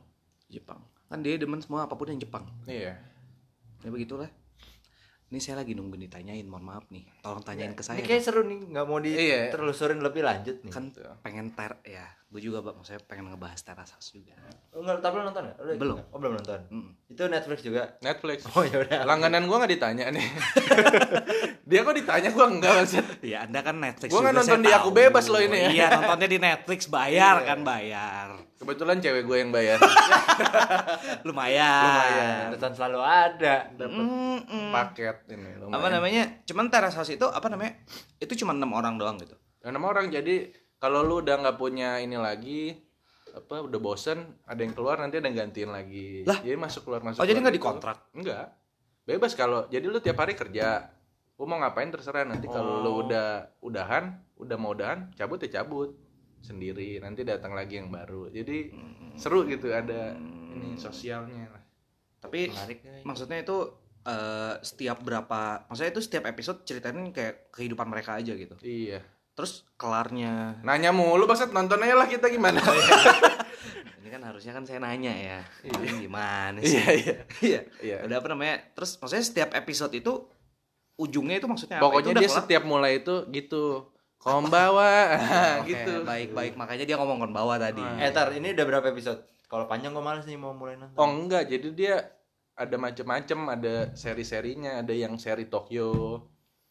Jepang. 0.51 0.81
Kan 1.07 1.23
dia 1.23 1.39
demen 1.39 1.59
semua 1.59 1.87
apa 1.87 1.95
pun 1.95 2.07
yang 2.07 2.19
Jepang. 2.19 2.47
iya 2.67 2.99
ya 3.81 3.89
begitulah 3.91 4.27
ini 5.31 5.39
saya 5.39 5.57
lagi 5.57 5.73
nunggu 5.73 5.95
ditanyain 5.97 6.43
mohon 6.43 6.67
maaf 6.67 6.85
nih 6.91 7.07
tolong 7.23 7.39
tanyain 7.41 7.71
ke 7.71 7.81
saya 7.81 7.97
Ini 7.97 8.05
kayak 8.05 8.19
seru 8.21 8.43
nih, 8.43 8.67
nggak 8.67 8.85
mau 8.85 8.99
Iya. 8.99 9.49
ditelusurin 9.49 9.99
lebih 9.99 10.27
lanjut 10.27 10.59
nih. 10.61 10.73
kan 10.75 10.91
pengen 11.23 11.55
ter 11.55 11.79
ya 11.85 12.03
gue 12.27 12.39
juga 12.39 12.59
bang 12.61 12.75
maksudnya 12.75 13.03
pengen 13.05 13.27
ngebahas 13.27 13.59
teras 13.61 13.91
house 13.91 14.11
juga 14.11 14.35
enggak, 14.71 14.99
tapi 14.99 15.15
lo 15.15 15.23
nonton 15.25 15.43
ya? 15.43 15.55
Belum. 15.75 15.99
Oh, 16.11 16.19
belum 16.19 16.39
nonton. 16.39 16.61
Mm. 16.71 16.91
Itu 17.11 17.27
Netflix 17.27 17.59
juga. 17.59 17.99
Netflix. 17.99 18.47
Oh, 18.55 18.63
ya 18.63 18.87
udah. 18.87 19.03
Langganan 19.03 19.51
gua 19.51 19.59
nggak 19.59 19.73
ditanya 19.75 20.15
nih. 20.15 20.23
Dia 21.67 21.83
kok 21.83 21.91
ditanya 21.93 22.31
gua 22.31 22.47
enggak 22.47 22.73
maksud. 22.77 23.05
ya 23.23 23.47
anda 23.47 23.61
kan 23.61 23.77
Netflix 23.77 24.11
Gua 24.11 24.23
nggak 24.23 24.37
nonton 24.37 24.61
di 24.63 24.71
Aku. 24.71 24.89
Bebas 24.91 25.27
loh 25.27 25.43
ini 25.43 25.59
ya. 25.59 25.71
iya 25.71 25.87
nontonnya 25.93 26.29
di 26.29 26.39
Netflix 26.39 26.87
bayar 26.87 27.43
kan 27.43 27.63
bayar 27.63 28.29
Kebetulan 28.61 29.01
cewek 29.01 29.25
gue 29.25 29.37
yang 29.39 29.51
bayar. 29.51 29.81
lumayan 31.27 32.53
Lumayan. 32.53 32.73
Selalu 32.73 33.01
ada. 33.01 33.55
Mm-mm. 33.75 34.71
Paket 34.71 35.17
ini. 35.29 35.51
lumayan. 35.57 35.73
apa 35.73 35.87
namanya 35.89 36.23
cuman 36.45 36.67
teras 36.69 36.93
house 36.93 37.11
itu 37.11 37.25
apa 37.25 37.47
namanya 37.47 37.81
itu 38.17 38.33
cuma 38.37 38.53
enam 38.53 38.71
orang 38.71 38.97
doang 38.97 39.17
gitu 39.17 39.33
Enam 39.61 39.81
orang 39.83 40.09
jadi 40.09 40.51
kalau 40.77 41.01
lu 41.01 41.21
udah 41.21 41.37
nggak 41.39 41.57
punya 41.57 41.99
ini 41.99 42.17
lagi 42.17 42.73
apa 43.31 43.63
udah 43.63 43.79
bosen 43.79 44.19
ada 44.43 44.59
yang 44.59 44.73
keluar 44.73 44.99
nanti 44.99 45.17
ada 45.17 45.25
yang 45.25 45.39
gantiin 45.41 45.71
lagi 45.71 46.25
Lah? 46.25 46.43
jadi 46.43 46.59
masuk 46.59 46.83
keluar 46.83 47.01
masuk 47.01 47.21
Oh, 47.21 47.27
jadi 47.27 47.39
nggak 47.39 47.55
dikontrak? 47.55 48.11
enggak 48.13 48.51
bebas 49.03 49.33
kalau 49.33 49.65
jadi 49.67 49.87
lu 49.87 50.01
tiap 50.01 50.19
hari 50.19 50.35
kerja 50.35 50.91
lu 51.37 51.47
mau 51.47 51.57
ngapain 51.57 51.89
terserah 51.89 52.27
nanti 52.27 52.45
kalau 52.45 52.83
lu 52.83 52.91
Oh. 52.91 52.97
udah 53.05 53.29
udahan 53.61 54.05
udah 54.37 54.57
mau 54.57 54.73
udahan 54.73 55.15
cabut 55.15 55.39
ya 55.41 55.63
cabut 55.63 55.95
sendiri 56.41 56.99
nanti 56.99 57.23
datang 57.23 57.53
lagi 57.53 57.77
yang 57.77 57.89
baru. 57.89 58.29
Jadi 58.29 58.59
Hmm. 58.71 59.13
seru 59.15 59.45
gitu 59.45 59.69
ada 59.69 60.17
ini 60.51 60.75
sosialnya 60.75 61.47
lah. 61.49 61.63
Tapi 62.19 62.49
Menarik. 62.49 62.79
ya. 62.81 63.01
maksudnya 63.03 63.39
itu 63.39 63.59
eh, 64.01 64.55
setiap 64.61 65.01
berapa 65.01 65.41
maksudnya 65.67 65.91
itu 65.91 66.03
setiap 66.03 66.25
episode 66.25 66.65
ceritain 66.65 66.97
kayak 67.11 67.49
kehidupan 67.51 67.85
mereka 67.87 68.17
aja 68.17 68.33
gitu? 68.33 68.57
Iya. 68.61 69.05
Terus 69.33 69.65
kelarnya? 69.75 70.61
Nanya 70.61 70.91
mulu 70.91 71.25
maksud 71.25 71.49
nonton 71.51 71.81
aja 71.81 71.95
lah 71.95 72.07
kita 72.07 72.29
gimana? 72.29 72.61
Ini 74.01 74.09
kan 74.11 74.23
harusnya 74.23 74.53
kan 74.53 74.65
saya 74.65 74.81
nanya 74.81 75.13
ya. 75.13 75.39
Ini 75.63 76.01
gimana 76.01 76.59
sih? 76.59 76.77
Iya 76.77 76.87
iya. 76.91 77.15
Iya 77.41 77.61
iya. 77.79 77.97
Udah 78.03 78.17
apa 78.19 78.29
namanya? 78.29 78.57
Terus 78.73 78.97
maksudnya 78.97 79.21
setiap 79.23 79.51
episode 79.55 79.93
itu 79.93 80.13
ujungnya 80.97 81.37
itu 81.37 81.47
maksudnya 81.47 81.77
apa? 81.77 81.85
pokoknya 81.87 82.01
Itu 82.03 82.11
udah 82.11 82.23
dia 82.23 82.29
kelar? 82.29 82.41
setiap 82.41 82.63
mulai 82.63 82.93
itu 82.99 83.15
gitu 83.31 83.65
kombawa 84.21 85.17
Oke, 85.61 85.73
gitu 85.73 86.05
baik 86.05 86.31
baik 86.31 86.53
makanya 86.55 86.85
dia 86.85 86.95
ngomong 86.95 87.19
kon 87.19 87.33
bawah 87.33 87.57
tadi 87.57 87.81
Eh, 87.97 88.11
tar, 88.11 88.29
ini 88.31 88.53
udah 88.53 88.67
berapa 88.67 88.87
episode? 88.87 89.25
Kalau 89.45 89.65
panjang 89.65 89.91
gue 89.91 90.01
males 90.01 90.23
nih 90.23 90.37
mau 90.37 90.53
mulai 90.53 90.77
nonton. 90.77 90.95
oh 90.95 91.09
enggak 91.11 91.49
jadi 91.49 91.69
dia 91.71 91.95
ada 92.53 92.77
macem-macem 92.77 93.39
ada 93.49 93.75
seri-serinya 93.95 94.79
ada 94.79 94.93
yang 94.93 95.17
seri 95.17 95.47
Tokyo 95.47 96.21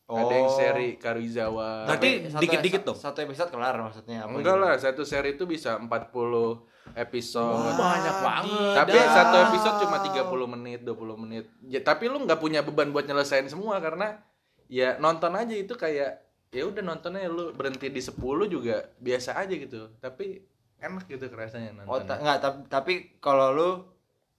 ada 0.06 0.30
yang 0.32 0.46
Oh. 0.46 0.56
seri 0.56 0.96
Karuizawa 0.96 1.86
Berarti 1.86 2.10
Satu- 2.28 2.42
dikit-dikit 2.42 2.82
dong? 2.84 2.96
Satu 2.96 3.20
episode 3.20 3.50
kelar 3.50 3.78
maksudnya 3.80 4.24
apa? 4.24 4.32
enggak 4.32 4.56
gitu? 4.56 4.64
lah 4.64 4.74
satu 4.76 5.02
seri 5.04 5.34
itu 5.34 5.44
bisa 5.44 5.78
40 5.78 6.66
episode 6.92 7.74
banyak 7.76 8.16
banget. 8.20 8.74
tapi 8.76 8.94
Wadidaw. 8.96 9.14
satu 9.16 9.36
episode 9.44 9.76
cuma 9.80 9.98
30 10.00 10.26
menit 10.50 10.80
20 10.82 11.14
menit 11.20 11.46
ya, 11.64 11.80
tapi 11.80 12.06
lu 12.06 12.18
nggak 12.20 12.38
punya 12.38 12.62
beban 12.62 12.90
buat 12.90 13.04
nyelesain 13.04 13.46
semua 13.46 13.78
karena 13.78 14.18
ya 14.66 14.98
nonton 14.98 15.30
aja 15.32 15.52
itu 15.52 15.74
kayak 15.74 16.29
ya 16.50 16.66
udah 16.66 16.82
nontonnya 16.82 17.30
lu 17.30 17.54
berhenti 17.54 17.88
di 17.88 18.02
10 18.02 18.18
juga 18.46 18.90
biasa 18.98 19.38
aja 19.38 19.54
gitu 19.54 19.94
tapi 19.98 20.42
enak 20.80 21.06
gitu 21.06 21.30
kerasanya 21.30 21.86
Oh, 21.86 22.00
nonton 22.00 22.08
ta- 22.08 22.18
enggak, 22.18 22.38
tapi, 22.40 22.60
tapi 22.68 22.94
kalau 23.20 23.48
lu 23.52 23.70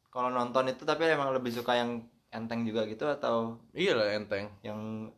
kalau 0.08 0.26
nonton 0.28 0.66
itu 0.66 0.82
tapi 0.82 1.06
emang 1.06 1.30
lebih 1.30 1.54
suka 1.54 1.78
yang 1.78 2.02
enteng 2.28 2.66
juga 2.66 2.82
gitu 2.84 3.06
atau 3.06 3.62
iya 3.70 3.94
lah 3.94 4.10
enteng 4.10 4.50
yang 4.60 5.10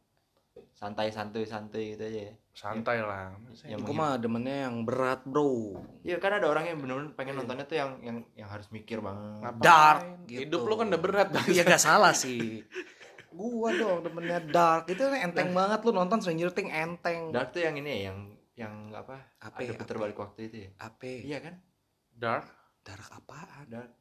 santai-santai 0.74 1.48
santai 1.48 1.96
gitu 1.96 2.04
aja 2.04 2.20
ya? 2.28 2.34
santai 2.52 3.00
lah 3.00 3.32
Yang 3.64 3.80
Gue 3.80 3.94
mah 3.96 4.20
demennya 4.20 4.68
yang 4.68 4.84
berat 4.84 5.24
bro 5.24 5.72
Iya 6.04 6.20
kan 6.20 6.36
ada 6.36 6.44
orang 6.44 6.68
yang 6.68 6.76
bener-bener 6.76 7.16
pengen 7.16 7.40
nontonnya 7.40 7.64
tuh 7.64 7.80
yang 7.80 7.96
yang 8.04 8.18
yang 8.36 8.48
harus 8.52 8.68
mikir 8.68 9.00
banget. 9.00 9.40
Ngapain? 9.40 9.62
Dark 9.64 10.02
gitu. 10.28 10.40
hidup 10.44 10.60
lu 10.68 10.74
kan 10.76 10.86
udah 10.92 11.00
berat 11.00 11.28
bang 11.32 11.46
Iya 11.48 11.62
gak 11.64 11.80
salah 11.80 12.12
sih 12.12 12.60
Gua 13.32 13.72
dong 13.72 14.04
demennya 14.04 14.38
dark 14.44 14.84
Itu 14.92 15.08
enteng 15.08 15.56
banget 15.56 15.80
lu 15.88 15.92
nonton 15.96 16.20
Stranger 16.20 16.52
Things 16.52 16.68
enteng 16.68 17.32
Dark 17.32 17.56
tuh 17.56 17.64
yang 17.64 17.76
ini 17.80 17.88
ya, 17.88 18.12
yang 18.12 18.18
yang 18.52 18.74
apa? 18.92 19.16
Apa 19.40 19.64
ada 19.64 19.72
ya, 19.72 19.80
putar 19.80 19.96
apa? 19.96 20.02
balik 20.04 20.18
waktu 20.20 20.40
itu 20.52 20.56
ya. 20.68 20.70
Apa? 20.76 21.08
Iya 21.08 21.38
kan? 21.40 21.54
dark 22.12 22.46
Dark 22.84 23.08
apaan? 23.08 23.66
Dark. 23.70 23.92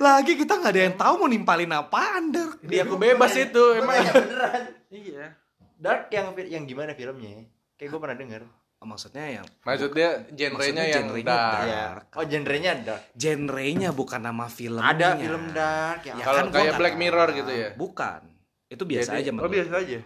Lagi 0.00 0.32
kita 0.34 0.58
gak 0.58 0.72
ada 0.74 0.80
yang 0.90 0.96
tahu 0.98 1.14
mau 1.22 1.28
nimpalin 1.30 1.70
apaan 1.70 2.34
Dark 2.34 2.58
dia 2.66 2.82
aku 2.82 2.98
bebas 2.98 3.32
itu 3.38 3.62
emang 3.78 4.02
beneran. 4.10 4.62
iya 4.90 5.38
Dark 5.78 6.10
yang 6.10 6.34
yang 6.48 6.64
gimana 6.66 6.96
filmnya? 6.96 7.44
Kayak 7.76 7.90
gue 7.92 8.00
pernah 8.00 8.16
denger. 8.16 8.42
Oh, 8.82 8.86
Maksudnya 8.86 9.40
yang 9.40 9.46
maksudnya 9.64 10.08
genrenya 10.28 10.52
Maksudnya 10.54 10.84
yang 10.84 11.04
genrenya 11.08 11.24
dark 11.26 11.52
dark. 11.56 11.64
Iya. 11.64 11.84
Oh, 12.16 12.24
genrenya 12.28 12.72
dark. 12.84 13.02
Genrenya 13.16 13.90
bukan 13.90 14.20
nama 14.20 14.46
filmnya 14.46 14.92
Ada 14.92 15.08
film 15.16 15.44
dark 15.50 16.00
yang 16.04 16.16
Ya 16.20 16.24
Kalau 16.24 16.38
kan 16.38 16.46
gua 16.46 16.56
kayak 16.60 16.72
Black. 16.76 16.94
Mirror 17.00 17.28
gitu 17.32 17.52
ya? 17.52 17.68
Bukan 17.74 18.20
Itu 18.68 18.82
biasa 18.84 19.10
Jadi- 19.10 19.20
aja 19.20 19.28
oh 19.28 19.34
menurut 19.34 19.52
biasa 19.52 19.72
aja 19.80 20.00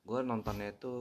Gue 0.00 0.20
nontonnya 0.20 0.68
itu 0.70 0.94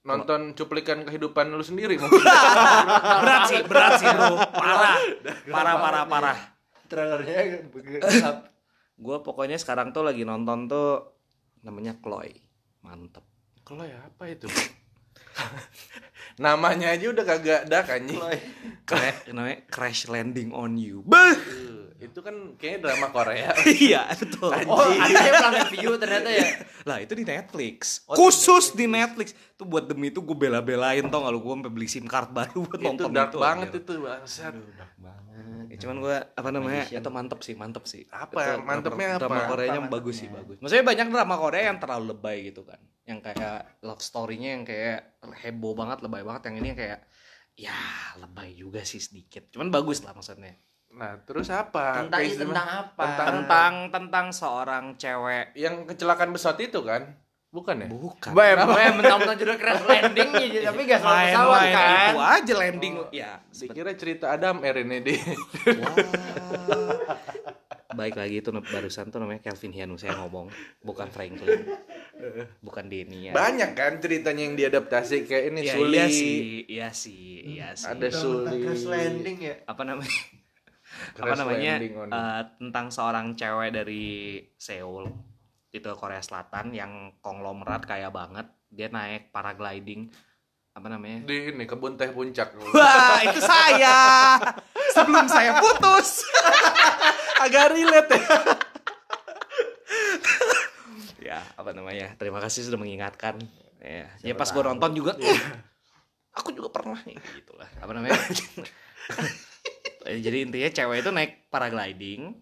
nonton 0.00 0.40
cuplikan 0.56 1.04
kehidupan 1.04 1.52
lu 1.52 1.60
sendiri 1.60 1.96
mungkin 2.00 2.24
Berat 2.24 3.42
sih 3.46 3.60
Berat 3.64 3.92
sih 4.00 4.08
bro 4.08 4.32
Parah 4.48 4.96
Parah 5.44 5.74
parah 5.76 6.04
parah 6.06 6.38
trailernya. 6.86 7.68
Gue 9.04 9.16
pokoknya 9.22 9.56
sekarang 9.56 9.92
tuh 9.92 10.02
lagi 10.02 10.24
nonton 10.24 10.66
tuh 10.66 11.16
Namanya 11.62 11.96
Chloe 12.00 12.36
Mantep 12.80 13.24
ya 13.70 14.02
apa 14.02 14.26
itu 14.26 14.50
namanya 16.44 16.96
aja 16.96 17.06
udah 17.12 17.24
kagak 17.24 17.62
dark 17.68 17.88
anjing. 17.92 18.20
Kre- 18.88 19.28
namanya 19.34 19.58
Crash 19.68 20.08
Landing 20.08 20.50
on 20.56 20.80
You. 20.80 21.04
Beuh! 21.04 21.36
Uh, 21.36 21.80
itu 22.00 22.18
kan 22.24 22.56
kayaknya 22.56 22.90
drama 22.90 23.12
Korea. 23.12 23.52
Iya 23.84 24.08
betul. 24.16 24.48
Oh, 24.66 24.88
ada 24.88 25.20
yang 25.20 25.36
Planet 25.36 25.68
View 25.68 25.92
ternyata 26.00 26.28
ya. 26.32 26.46
Lah 26.88 26.96
itu 27.04 27.12
di 27.12 27.24
Netflix. 27.28 28.08
Oh, 28.08 28.16
Khusus 28.16 28.72
di 28.72 28.88
Netflix. 28.88 29.36
Tuh 29.60 29.68
buat 29.68 29.84
demi 29.84 30.08
itu 30.08 30.24
gue 30.24 30.36
bela-belain 30.36 31.04
tau 31.12 31.28
gak 31.28 31.32
lu? 31.36 31.44
Gue 31.44 31.54
sampai 31.60 31.72
beli 31.72 31.88
sim 31.92 32.08
card 32.08 32.32
baru 32.32 32.64
buat 32.64 32.80
itu 32.80 32.88
nonton 32.88 33.10
dark 33.12 33.30
itu 33.30 33.38
banget 33.38 33.68
anjir. 33.68 33.80
itu 33.84 33.92
bangsat. 34.00 34.54
Dark 34.80 34.94
banget. 34.96 35.18
Ya, 35.70 35.76
cuman 35.86 35.96
gue 36.02 36.16
apa 36.34 36.48
namanya? 36.50 36.82
Magician. 36.88 37.00
itu 37.04 37.10
mantep 37.12 37.40
sih 37.44 37.54
mantep 37.54 37.84
sih. 37.84 38.02
Apa? 38.08 38.58
Itu 38.58 38.64
Mantepnya 38.64 39.08
drama, 39.20 39.20
drama 39.20 39.36
apa? 39.36 39.48
Koreanya 39.52 39.80
Apa 39.84 39.92
bagus 39.92 40.16
sih 40.24 40.28
bagus. 40.32 40.56
Maksudnya 40.64 40.84
banyak 40.88 41.06
drama 41.12 41.34
Korea 41.36 41.62
yang 41.68 41.78
terlalu 41.78 42.04
lebay 42.16 42.36
gitu 42.48 42.64
kan 42.64 42.80
yang 43.10 43.20
kayak 43.20 43.82
love 43.82 43.98
story-nya 43.98 44.54
yang 44.54 44.64
kayak 44.64 45.18
heboh 45.42 45.74
banget 45.74 45.98
lebay 46.00 46.22
banget 46.22 46.46
yang 46.46 46.56
ini 46.62 46.66
yang 46.70 46.78
kayak 46.78 47.00
ya 47.58 47.76
lebay 48.16 48.54
juga 48.54 48.86
sih 48.86 49.02
sedikit. 49.02 49.50
Cuman 49.50 49.68
bagus 49.68 50.06
lah 50.06 50.14
maksudnya. 50.14 50.54
Nah 50.90 51.18
terus 51.22 51.50
apa? 51.50 52.06
Tentang 52.06 52.22
tentang 52.24 52.68
apa? 52.86 53.02
Tentang- 53.04 53.28
tentang 53.34 53.72
tentang 53.90 54.26
seorang 54.30 54.84
cewek. 54.94 55.54
Yang 55.54 55.90
kecelakaan 55.90 56.30
pesawat 56.30 56.58
itu 56.62 56.80
kan? 56.80 57.02
Bukan 57.50 57.82
ya? 57.82 57.88
Bukan. 57.90 58.30
Bae, 58.30 58.54
bae 58.54 58.94
mentang-mentang 58.94 59.34
judul 59.34 59.58
crash 59.58 59.82
landing 59.82 60.30
ya, 60.38 60.60
tapi 60.70 60.86
gak 60.86 61.02
selalu 61.02 61.18
pesawat 61.34 61.62
kan. 61.74 61.90
itu 61.90 62.20
aja 62.22 62.54
landing. 62.54 62.94
Ya 63.10 63.30
dikira 63.50 63.90
cerita 63.98 64.30
Adam 64.30 64.62
Air 64.62 64.86
ini. 64.86 65.18
Wah. 65.82 65.94
Baik 67.90 68.14
lagi 68.14 68.38
itu 68.38 68.50
barusan 68.52 69.08
tuh 69.08 69.18
namanya 69.18 69.42
Kelvin 69.42 69.70
Hianus 69.70 70.00
saya 70.00 70.14
ngomong, 70.16 70.46
bukan 70.80 71.08
Franklin. 71.08 71.66
Bukan 72.60 72.86
Denny 72.86 73.28
ya. 73.28 73.32
banyak 73.32 73.72
kan 73.72 73.96
ceritanya 73.96 74.42
yang 74.44 74.54
diadaptasi 74.54 75.24
kayak 75.24 75.44
ini 75.50 75.60
Ya, 75.62 75.72
Suli 75.72 75.96
iya 75.96 76.06
sih, 76.06 76.36
iya 76.66 76.88
sih, 76.92 77.24
iya 77.48 77.68
sih. 77.72 77.88
ada 77.88 78.08
Suli 78.08 78.60
Crash 78.60 78.84
landing 78.84 79.38
ya. 79.40 79.54
Apa 79.64 79.82
namanya? 79.82 80.12
apa 81.16 81.16
Crash 81.16 81.38
namanya? 81.38 81.72
landing 81.76 81.94
on- 81.96 82.12
eh, 82.12 82.42
tentang 82.56 82.86
seorang 82.88 83.26
cewek 83.34 83.70
dari 83.72 84.04
Seoul 84.54 85.08
itu 85.70 85.90
Korea 85.94 86.20
Selatan 86.20 86.70
yang 86.70 86.92
konglomerat 87.18 87.82
kaya 87.84 88.10
banget. 88.10 88.44
Dia 88.68 88.86
naik 88.86 89.30
paragliding 89.30 90.12
apa 90.70 90.86
namanya? 90.86 91.26
di 91.26 91.50
ini 91.50 91.66
kebun 91.66 91.98
teh 91.98 92.14
puncak. 92.14 92.54
Wah, 92.70 93.18
itu 93.26 93.42
saya. 93.42 94.38
Sebelum 94.94 95.26
saya 95.26 95.58
putus. 95.58 96.22
agak 97.44 97.72
relate 97.74 98.10
ya. 98.14 98.26
Ya 101.20 101.38
apa 101.54 101.70
namanya? 101.70 102.16
Terima 102.18 102.42
kasih 102.42 102.66
sudah 102.66 102.80
mengingatkan. 102.80 103.38
Ya 103.78 104.08
ya 104.24 104.34
pas 104.34 104.50
gue 104.50 104.62
nonton 104.66 104.90
juga 104.98 105.14
"Uh, 105.14 105.40
aku 106.34 106.50
juga 106.50 106.74
pernah 106.74 106.98
ya, 107.06 107.20
gitu 107.38 107.54
lah 107.54 107.70
apa 107.78 107.92
namanya? 107.94 108.18
Jadi 110.26 110.36
intinya 110.42 110.70
cewek 110.72 111.06
itu 111.06 111.10
naik 111.12 111.32
paragliding 111.52 112.34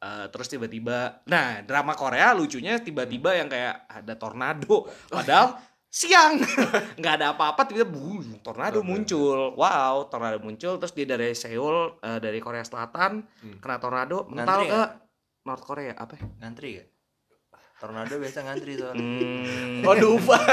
eh, 0.00 0.26
terus 0.32 0.48
tiba-tiba 0.48 1.20
nah 1.28 1.60
drama 1.66 1.92
Korea 1.92 2.32
lucunya 2.32 2.78
tiba-tiba 2.80 3.36
yang 3.36 3.52
kayak 3.52 3.90
ada 3.90 4.14
tornado. 4.16 4.86
Padahal 5.12 5.58
siang 5.92 6.40
nggak 6.98 7.14
ada 7.14 7.36
apa-apa 7.36 7.68
tiba-tiba 7.68 7.84
boom, 7.86 8.40
tornado 8.40 8.80
muncul 8.80 9.52
wow 9.52 10.08
tornado 10.08 10.40
muncul 10.40 10.80
terus 10.80 10.90
dia 10.90 11.04
dari 11.04 11.30
Seoul 11.32 12.00
eh, 12.00 12.16
dari 12.16 12.40
Korea 12.40 12.64
Selatan 12.64 13.20
Hmm. 13.38 13.60
kena 13.60 13.76
tornado 13.76 14.24
mental 14.26 14.60
ke 14.62 14.72
nggak? 14.72 14.90
North 15.42 15.60
Korea 15.60 15.92
apa 15.92 16.14
ya? 16.14 16.24
Ngantri 16.40 16.68
gak? 16.78 16.88
Tornado 17.76 18.14
biasa 18.14 18.38
ngantri 18.42 18.72
soalnya. 18.74 19.02
Hmm, 19.02 19.82
Oh, 19.82 19.92
dupa. 19.92 20.38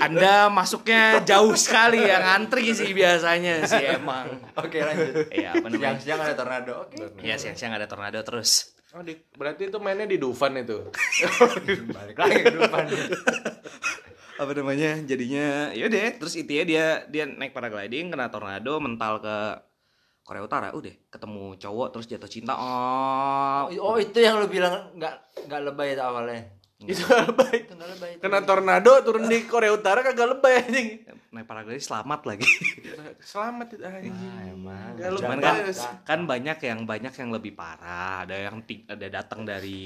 Anda 0.00 0.48
masuknya 0.48 1.20
jauh 1.20 1.54
sekali 1.54 2.00
ya 2.00 2.18
ngantri 2.18 2.70
sih 2.70 2.90
biasanya 2.90 3.62
sih 3.62 3.84
emang 3.92 4.26
Oke 4.56 4.80
lanjut. 4.80 5.30
Iya, 5.30 5.58
namanya? 5.58 5.94
Siang-siang 5.94 6.20
ada 6.20 6.34
tornado. 6.34 6.74
Oke. 6.82 7.22
ya 7.22 7.36
siang-siang 7.36 7.72
ada 7.72 7.86
tornado 7.86 8.18
terus 8.22 8.71
Oh, 8.92 9.00
di, 9.00 9.16
berarti 9.40 9.72
itu 9.72 9.80
mainnya 9.80 10.04
di 10.04 10.20
Dufan 10.20 10.52
itu. 10.60 10.92
Balik 11.96 12.16
lagi 12.20 12.36
ke 12.44 12.52
depan. 12.52 12.84
apa 14.32 14.58
namanya 14.58 14.98
jadinya 15.06 15.70
ya 15.70 15.86
deh 15.86 16.18
terus 16.18 16.34
intinya 16.34 16.64
dia 16.66 16.84
dia 17.06 17.30
naik 17.30 17.54
paragliding 17.54 18.10
kena 18.10 18.26
tornado 18.26 18.82
mental 18.82 19.22
ke 19.22 19.36
Korea 20.26 20.42
Utara 20.42 20.68
udah 20.74 20.90
ketemu 21.14 21.54
cowok 21.62 21.88
terus 21.94 22.06
jatuh 22.10 22.26
cinta 22.26 22.58
oh 22.58 23.70
Oh 23.70 23.96
itu 24.02 24.18
yang 24.18 24.42
lu 24.42 24.50
bilang 24.50 24.90
nggak 24.98 25.46
nggak 25.46 25.60
lebay 25.62 25.94
itu 25.94 26.02
awalnya. 26.02 26.42
itu 26.82 27.02
lebay. 27.06 27.56
Itu 27.62 27.74
nggak 27.78 27.90
lebay. 27.94 28.10
itu. 28.18 28.22
Kena 28.26 28.38
tornado 28.42 28.92
turun 29.06 29.30
di 29.30 29.46
Korea 29.46 29.70
Utara 29.70 30.02
kagak 30.02 30.34
lebay 30.34 30.52
anjing. 30.66 30.88
Naik 31.32 31.48
paragliding 31.48 31.80
selamat 31.80 32.20
lagi 32.24 32.44
Selamat 33.24 33.66
itu 33.70 33.80
anjing. 33.80 34.12
Ah, 34.12 34.42
emang. 34.44 34.92
Cuman 35.16 35.38
kan 35.38 35.56
kan 36.04 36.20
banyak 36.22 36.58
yang 36.60 36.84
banyak 36.84 37.08
yang 37.10 37.30
lebih 37.30 37.54
parah 37.54 38.28
ada 38.28 38.36
yang 38.36 38.60
ada 38.84 39.06
datang 39.08 39.42
dari 39.42 39.80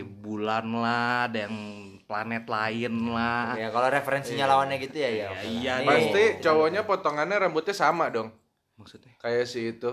bulan 0.00 0.70
lah 0.70 1.26
ada 1.26 1.44
yang 1.44 1.56
planet 2.00 2.44
lain 2.46 2.94
lah 3.08 3.56
Ya 3.56 3.68
kalau 3.68 3.88
referensinya 3.88 4.46
lawannya 4.46 4.78
gitu 4.78 4.94
ya 4.94 5.10
ya. 5.10 5.28
Ya, 5.32 5.40
iya 5.42 5.72
lah. 5.76 5.82
nih. 5.82 5.88
Pasti 5.88 6.24
cowoknya 6.40 6.80
potongannya 6.84 7.36
rambutnya 7.40 7.74
sama 7.74 8.06
dong. 8.08 8.30
maksudnya 8.74 9.10
Kayak 9.18 9.46
si 9.46 9.72
itu. 9.72 9.90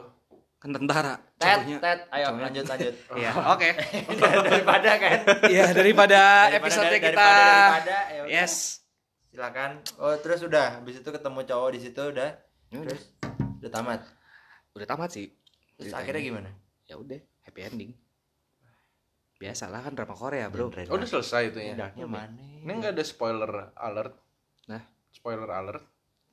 kan 0.58 0.70
tentara 0.70 1.18
Tet, 1.36 1.66
cowoknya 1.66 1.78
tet, 1.82 2.00
ayo 2.12 2.26
cowoknya- 2.28 2.46
lanjut 2.46 2.66
lanjut. 2.70 2.94
Iya, 3.18 3.32
oke. 3.58 3.70
daripada 4.46 4.92
kan. 4.96 5.18
Iya, 5.50 5.66
daripada 5.72 6.22
Daripada- 6.46 6.58
episode 6.62 6.86
dari- 6.88 7.02
kita. 7.02 7.18
daripada, 7.18 7.58
daripada, 7.74 7.98
ya 8.08 8.20
udah. 8.22 8.30
Yes. 8.30 8.54
Silakan. 9.32 9.80
Oh 9.96 10.12
terus 10.20 10.44
udah, 10.44 10.84
habis 10.84 11.00
itu 11.00 11.08
ketemu 11.10 11.40
cowok 11.48 11.70
di 11.72 11.80
situ 11.80 12.02
udah. 12.04 12.30
Ya 12.68 12.78
udah. 12.84 12.92
Terus 12.92 13.04
udah 13.64 13.72
tamat. 13.72 14.02
Udah 14.76 14.88
tamat 14.88 15.10
sih. 15.16 15.32
Terus 15.80 15.88
Ceritanya. 15.88 16.04
akhirnya 16.04 16.22
gimana? 16.22 16.50
Ya 16.88 16.96
udah, 17.00 17.20
happy 17.48 17.62
ending. 17.64 17.92
Biasalah 19.42 19.82
kan 19.82 19.98
drama 19.98 20.14
Korea, 20.14 20.52
Bro. 20.54 20.70
Oh, 20.70 20.96
udah 21.02 21.08
selesai 21.10 21.50
itu 21.50 21.60
ya. 21.64 21.74
Endingnya 21.74 22.06
mana? 22.06 22.38
Ini 22.62 22.72
nggak 22.78 22.94
ada 22.94 23.04
spoiler 23.08 23.52
alert. 23.74 24.14
Nah. 24.70 24.84
Spoiler 25.10 25.50
alert. 25.50 25.82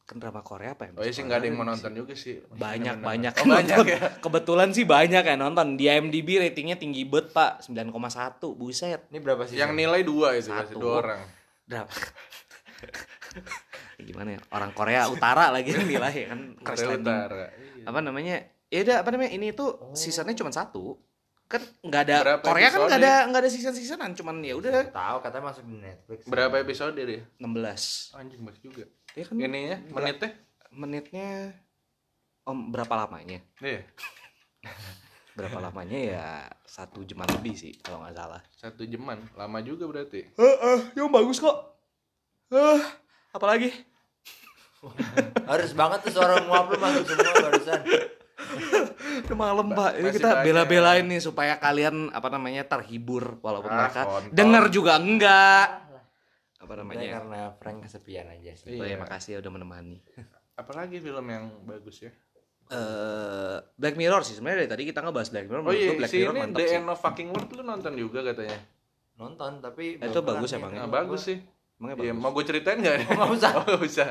Kan 0.05 0.21
drama 0.21 0.45
Korea 0.45 0.77
apa 0.77 0.89
ya? 0.89 0.93
Oh 0.93 1.05
iya 1.05 1.13
sih 1.13 1.25
nggak 1.25 1.41
ada 1.41 1.47
yang 1.49 1.57
mau 1.57 1.65
nonton 1.65 1.93
juga 1.97 2.13
sih. 2.13 2.41
Banyak 2.53 3.01
banyak 3.01 3.33
Oh, 3.33 3.47
banyak 3.49 3.77
ya. 3.89 4.01
Kebetulan 4.25 4.77
sih 4.77 4.85
banyak 4.85 5.25
yang 5.25 5.41
nonton. 5.41 5.81
Di 5.81 5.89
IMDb 5.89 6.37
ratingnya 6.37 6.77
tinggi 6.77 7.09
banget, 7.09 7.33
Pak. 7.33 7.65
9,1. 7.69 7.93
Buset. 8.57 9.01
Ini 9.09 9.19
berapa 9.25 9.45
sih? 9.49 9.57
Yang 9.57 9.73
nilai 9.73 10.01
dua 10.05 10.37
itu 10.37 10.53
dua 10.77 10.93
orang. 11.01 11.21
Drama. 11.65 11.93
Gimana 14.09 14.39
ya? 14.39 14.41
Orang 14.55 14.71
Korea 14.73 15.11
Utara 15.11 15.51
lagi 15.51 15.75
nilai 15.75 16.31
kan 16.31 16.41
crash 16.63 16.85
Korea 16.85 16.91
landing. 16.97 17.15
Utara. 17.15 17.47
Iya. 17.51 17.85
Apa 17.91 17.99
namanya? 18.05 18.37
Ya 18.69 18.79
udah 18.85 18.97
apa 19.03 19.09
namanya? 19.15 19.31
Ini 19.35 19.47
tuh 19.57 19.71
seasonnya 19.97 20.37
cuma 20.39 20.53
satu. 20.53 20.99
Kan 21.49 21.65
nggak 21.81 22.03
ada 22.05 22.17
Berapa 22.21 22.45
Korea 22.45 22.69
kan 22.69 22.81
nggak 22.85 23.01
ada 23.01 23.15
nggak 23.33 23.41
ada 23.41 23.51
season-seasonan, 23.51 24.13
cuman 24.13 24.37
ya 24.45 24.53
udah 24.53 24.93
tahu 24.93 25.17
katanya 25.25 25.45
masuk 25.49 25.65
di 25.65 25.77
Netflix. 25.81 26.19
Berapa 26.29 26.55
episode 26.61 26.93
dia? 26.93 27.25
16. 27.41 28.21
Anjing 28.21 28.41
banyak 28.45 28.61
juga. 28.61 28.85
Ya 29.17 29.25
kan 29.25 29.35
Ininya 29.41 29.77
menitnya? 29.89 30.31
menitnya 30.69 31.29
om 32.45 32.69
berapa 32.69 32.93
lamanya? 32.93 33.41
Iya. 33.65 33.81
Berapa 35.39 35.63
lamanya 35.63 35.95
ya 36.03 36.27
satu 36.67 37.07
jaman 37.07 37.31
lebih 37.39 37.55
sih 37.55 37.71
kalau 37.79 38.03
nggak 38.03 38.11
salah. 38.11 38.43
Satu 38.59 38.83
jaman. 38.83 39.23
Lama 39.39 39.63
juga 39.63 39.87
berarti. 39.87 40.27
Eh, 40.35 40.57
eh, 40.67 40.81
yang 40.99 41.15
bagus 41.15 41.39
kok. 41.39 41.78
Eh, 42.49 42.81
apalagi? 43.31 43.69
Harus 45.51 45.73
banget 45.73 45.99
tuh 46.03 46.13
suara 46.15 46.41
nguap 46.41 46.71
lu 46.71 46.77
masuk 46.77 47.05
semua 47.05 47.33
barusan. 47.35 47.81
Udah 49.21 49.37
malam 49.37 49.67
pak, 49.69 49.99
Ini 49.99 50.09
kita 50.11 50.31
bela-belain 50.41 51.05
nih 51.05 51.21
supaya 51.21 51.57
kalian 51.57 52.09
apa 52.09 52.29
namanya 52.29 52.65
terhibur 52.65 53.37
walaupun 53.39 53.69
Ah, 53.69 53.79
mereka 53.83 54.03
kontol. 54.07 54.33
denger 54.33 54.65
juga 54.71 54.93
enggak. 54.97 55.69
Apa 56.59 56.73
Namanya 56.75 57.07
karena 57.13 57.41
Frank 57.55 57.85
kesepian 57.85 58.27
aja 58.29 58.53
sih. 58.55 58.73
Oh, 58.73 58.81
ya, 58.81 58.95
Iya. 58.95 58.97
makasih 58.99 59.31
ya 59.31 59.39
udah 59.41 59.53
menemani. 59.53 59.99
Apalagi 60.55 60.99
film 60.99 61.27
yang 61.27 61.45
bagus 61.65 62.03
ya? 62.03 62.13
Eh, 62.69 63.57
Black 63.75 63.95
Mirror 63.95 64.23
sih 64.23 64.35
sebenarnya 64.35 64.65
dari 64.65 64.71
tadi 64.71 64.83
kita 64.85 65.01
ngebahas 65.01 65.29
Black 65.29 65.47
Mirror. 65.47 65.63
Oh 65.63 65.73
iya, 65.73 65.93
Black 65.95 66.09
si 66.09 66.19
Mirror 66.19 66.33
ini 66.33 66.41
mantap 66.43 66.59
The 66.59 66.65
sih. 66.65 66.77
End 66.77 66.89
of 66.89 66.99
Fucking 66.99 67.29
World 67.29 67.51
lu 67.51 67.63
nonton 67.63 67.93
juga 67.95 68.21
katanya. 68.23 68.59
Nonton 69.17 69.53
tapi 69.59 69.85
Eh, 69.97 70.07
itu 70.07 70.21
bagus 70.21 70.49
pernah 70.49 70.61
emang 70.61 70.71
nih. 70.71 70.77
ya? 70.77 70.83
Nah, 70.83 70.91
bagus 70.91 71.21
sih. 71.25 71.39
Emangnya 71.79 71.97
Iya, 71.97 72.11
bagus. 72.11 72.21
mau 72.21 72.31
gue 72.33 72.45
ceritain 72.45 72.77
nggak? 72.77 72.97
Oh, 72.99 73.15
nggak 73.15 73.31
usah. 73.33 73.53
Nggak 73.63 73.83
usah. 73.83 74.09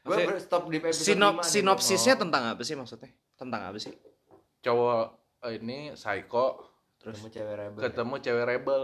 Gue 0.00 0.16
Maksudnya, 0.16 0.40
stop 0.40 0.62
di 0.66 0.76
episode 0.78 1.04
Sinop, 1.06 1.34
lima 1.34 1.42
nih. 1.42 1.50
sinopsisnya 1.50 2.14
Oh. 2.14 2.18
tentang 2.18 2.42
apa 2.46 2.62
sih 2.62 2.74
maksudnya? 2.74 3.10
Tentang 3.34 3.60
apa 3.62 3.76
sih? 3.76 3.92
cowok 4.60 5.04
eh, 5.42 5.56
ini 5.56 5.78
psycho 5.90 6.46
Terus 6.96 7.16
ketemu 7.16 7.28
cewek 7.30 7.54
rebel. 7.54 7.80
ketemu 7.80 8.14
cewek 8.18 8.44
rebel. 8.46 8.82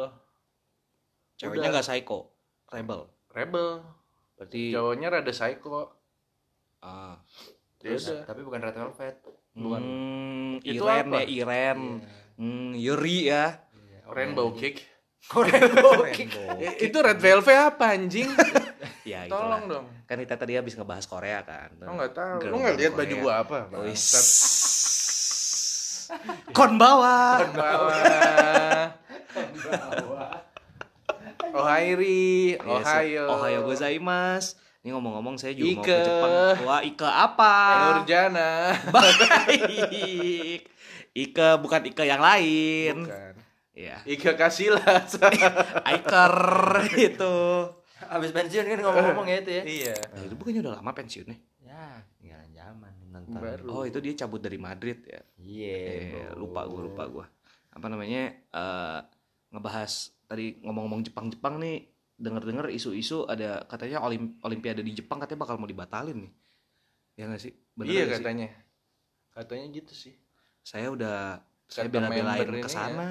Ceweknya 1.36 1.68
nggak 1.70 1.84
psycho, 1.84 2.18
rebel. 2.66 3.00
Rebel. 3.28 3.84
Berarti 4.34 4.62
Cowoknya 4.70 5.08
rada 5.10 5.28
psycho. 5.30 5.92
ah, 6.78 7.20
Ya 7.78 7.92
Terus, 7.92 8.08
udah. 8.08 8.24
tapi 8.24 8.40
bukan 8.42 8.60
red 8.62 8.72
velvet. 8.74 9.16
Bukan. 9.52 9.80
Hmm, 9.80 10.52
Itu 10.58 10.80
Iren 10.82 11.06
apa? 11.06 11.16
ya, 11.18 11.24
Iren. 11.26 11.80
Hmm, 12.34 12.72
Yuri 12.74 13.18
ya. 13.26 13.44
Iya, 13.70 14.00
oh, 14.02 14.12
Rainbow. 14.12 14.48
Kick. 14.52 14.80
Kok 15.22 15.42
Rainbow 15.42 16.06
Kick? 16.08 16.28
Rainbow. 16.28 16.60
Eh, 16.60 16.86
itu 16.86 16.96
Red 16.96 17.18
Velvet 17.18 17.56
apa 17.56 17.84
anjing? 17.92 18.28
Ya, 19.06 19.22
Tolong 19.24 19.62
itulah. 19.62 19.86
dong. 19.86 19.86
Kan 20.02 20.18
kita 20.18 20.34
tadi 20.34 20.58
habis 20.58 20.74
ngebahas 20.74 21.06
Korea 21.06 21.38
kan. 21.40 21.70
Oh 21.80 21.94
nggak 21.94 22.10
tahu. 22.10 22.42
Girl 22.42 22.50
Lu 22.50 22.58
nggak 22.58 22.74
lihat 22.74 22.92
baju 22.92 23.14
gua 23.16 23.34
apa? 23.38 23.58
Wis. 23.86 24.02
Bangsat. 24.02 24.26
Kon 26.50 26.74
bawa. 26.74 27.38
Bawah. 27.46 28.90
Ohairi, 31.54 32.58
Iya. 32.58 32.66
Ohio. 32.66 33.24
Ohio 33.30 33.58
gozaimasu. 33.64 34.58
Ini 34.82 34.90
ngomong-ngomong 34.90 35.34
saya 35.34 35.50
juga 35.52 35.66
mau 35.72 35.82
Ike. 35.82 35.86
ke 35.88 35.98
Jepang. 36.00 36.56
Wah, 36.62 36.80
Ike 36.80 37.06
apa? 37.08 37.54
Nurjana. 37.94 38.50
Baik. 38.90 40.60
Ike 41.12 41.48
bukan 41.58 41.80
Ike 41.86 42.04
yang 42.04 42.18
lain. 42.18 42.94
Bukan. 43.02 43.34
Iya. 43.76 44.00
Ike 44.08 44.32
Kasilas. 44.34 45.20
Iker 45.92 46.34
itu. 46.96 47.36
Abis 48.08 48.30
pensiun 48.32 48.64
kan 48.64 48.78
ngomong-ngomong 48.80 49.26
ya 49.28 49.36
itu 49.44 49.50
ya. 49.52 49.62
iya. 49.64 49.94
Nah, 50.16 50.22
itu 50.24 50.34
bukannya 50.34 50.60
udah 50.64 50.74
lama 50.80 50.92
pensiunnya? 50.96 51.36
Ya, 51.60 52.00
tinggalan 52.16 52.48
zaman 52.50 52.92
nonton. 53.12 53.36
Baru. 53.36 53.64
Oh, 53.68 53.82
itu 53.84 54.00
dia 54.00 54.16
cabut 54.16 54.40
dari 54.40 54.56
Madrid 54.56 55.04
ya. 55.04 55.20
Iya. 55.36 55.76
Eh, 55.76 56.00
bro. 56.32 56.40
lupa 56.48 56.64
gue 56.64 56.80
lupa 56.82 57.04
gue 57.06 57.26
apa 57.68 57.92
namanya 57.92 58.32
eh 58.32 59.00
ngebahas 59.52 59.92
tadi 60.24 60.56
ngomong-ngomong 60.64 61.04
Jepang-Jepang 61.04 61.60
nih 61.60 61.84
denger-denger 62.16 62.72
isu-isu 62.72 63.28
ada 63.28 63.68
katanya 63.68 64.00
olim 64.00 64.40
olimpiade 64.40 64.80
di 64.80 64.96
Jepang 64.96 65.20
katanya 65.20 65.44
bakal 65.44 65.60
mau 65.60 65.68
dibatalin 65.68 66.24
nih 66.24 66.32
ya 67.14 67.28
nggak 67.28 67.42
sih 67.44 67.52
Bener 67.76 67.92
iya 67.92 68.02
nggak 68.08 68.16
sih? 68.16 68.24
katanya. 68.24 68.48
Katanya 69.28 69.66
gitu 69.68 69.92
sih. 69.92 70.14
saya 70.64 70.88
udah 70.88 71.44
saya 71.68 71.86
Kata 71.86 71.92
bela-belain 71.92 72.24
member 72.48 72.64
ke 72.64 72.68
sana 72.72 73.08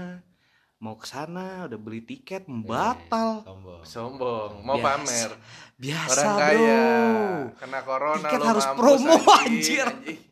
mau 0.77 0.93
ke 0.93 1.05
sana 1.05 1.65
udah 1.65 1.75
beli 1.75 2.01
tiket 2.01 2.45
membatal 2.45 3.41
Sombong. 3.41 3.81
Sombong, 3.81 4.51
mau 4.61 4.75
Biasa. 4.75 4.85
pamer. 4.85 5.31
biasa 5.75 6.19
Orang 6.19 6.35
bro 6.35 6.41
kaya, 6.41 6.85
kena 7.55 7.79
corona 7.81 8.27
Tiket 8.27 8.39
lo 8.39 8.45
harus 8.45 8.67
promo, 8.73 9.11
anjing, 9.11 9.81
anjir. 9.81 9.87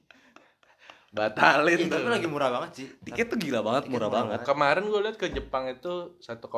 Batalin 1.14 1.78
Ih, 1.78 1.86
tuh. 1.86 1.94
tapi 1.94 2.10
lagi 2.10 2.26
murah 2.26 2.50
banget 2.52 2.72
sih. 2.74 2.88
tiket 3.00 3.28
tuh 3.28 3.38
gila 3.38 3.62
banget 3.62 3.86
Tiket 3.86 3.94
murah 3.94 4.10
murah 4.10 4.20
banget 4.26 4.40
Kemarin 4.44 4.84
gue 4.84 5.00
liat 5.00 5.16
ke 5.16 5.28
Jepang 5.30 5.64
itu 5.68 5.94
1,9 6.18 6.42
kalau 6.42 6.58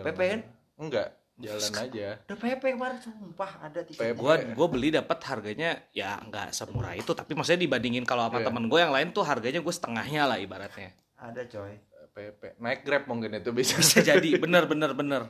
PP 0.00 0.08
nggak 0.08 0.16
kan? 0.26 0.40
salah. 0.40 0.80
Enggak, 0.80 1.08
jalan 1.38 1.72
aja. 1.78 2.08
Udah 2.22 2.38
PP 2.38 2.62
kemarin 2.72 2.98
sumpah 2.98 3.50
ada 3.60 3.80
tiket. 3.82 4.14
Gua 4.14 4.34
gua 4.50 4.66
beli 4.66 4.88
dapat 4.90 5.18
harganya 5.22 5.70
ya 5.90 6.16
nggak 6.18 6.50
semurah 6.50 6.94
itu 6.94 7.12
tapi 7.12 7.32
maksudnya 7.32 7.60
dibandingin 7.60 8.02
kalau 8.02 8.26
sama 8.26 8.40
Iya. 8.40 8.46
temen 8.48 8.64
gue 8.64 8.78
yang 8.78 8.90
lain 8.90 9.08
tuh 9.10 9.22
harganya 9.22 9.60
gue 9.60 9.70
setengahnya 9.70 10.24
lah 10.24 10.36
ibaratnya 10.36 10.90
Ada 11.14 11.42
coy. 11.46 11.76
PP. 12.12 12.60
Naik 12.60 12.80
Grab 12.84 13.04
mungkin 13.08 13.32
itu 13.36 13.50
bisa. 13.56 13.80
bisa 13.80 14.04
jadi 14.04 14.36
bener 14.36 14.68
bener 14.68 14.92
bener 14.92 15.22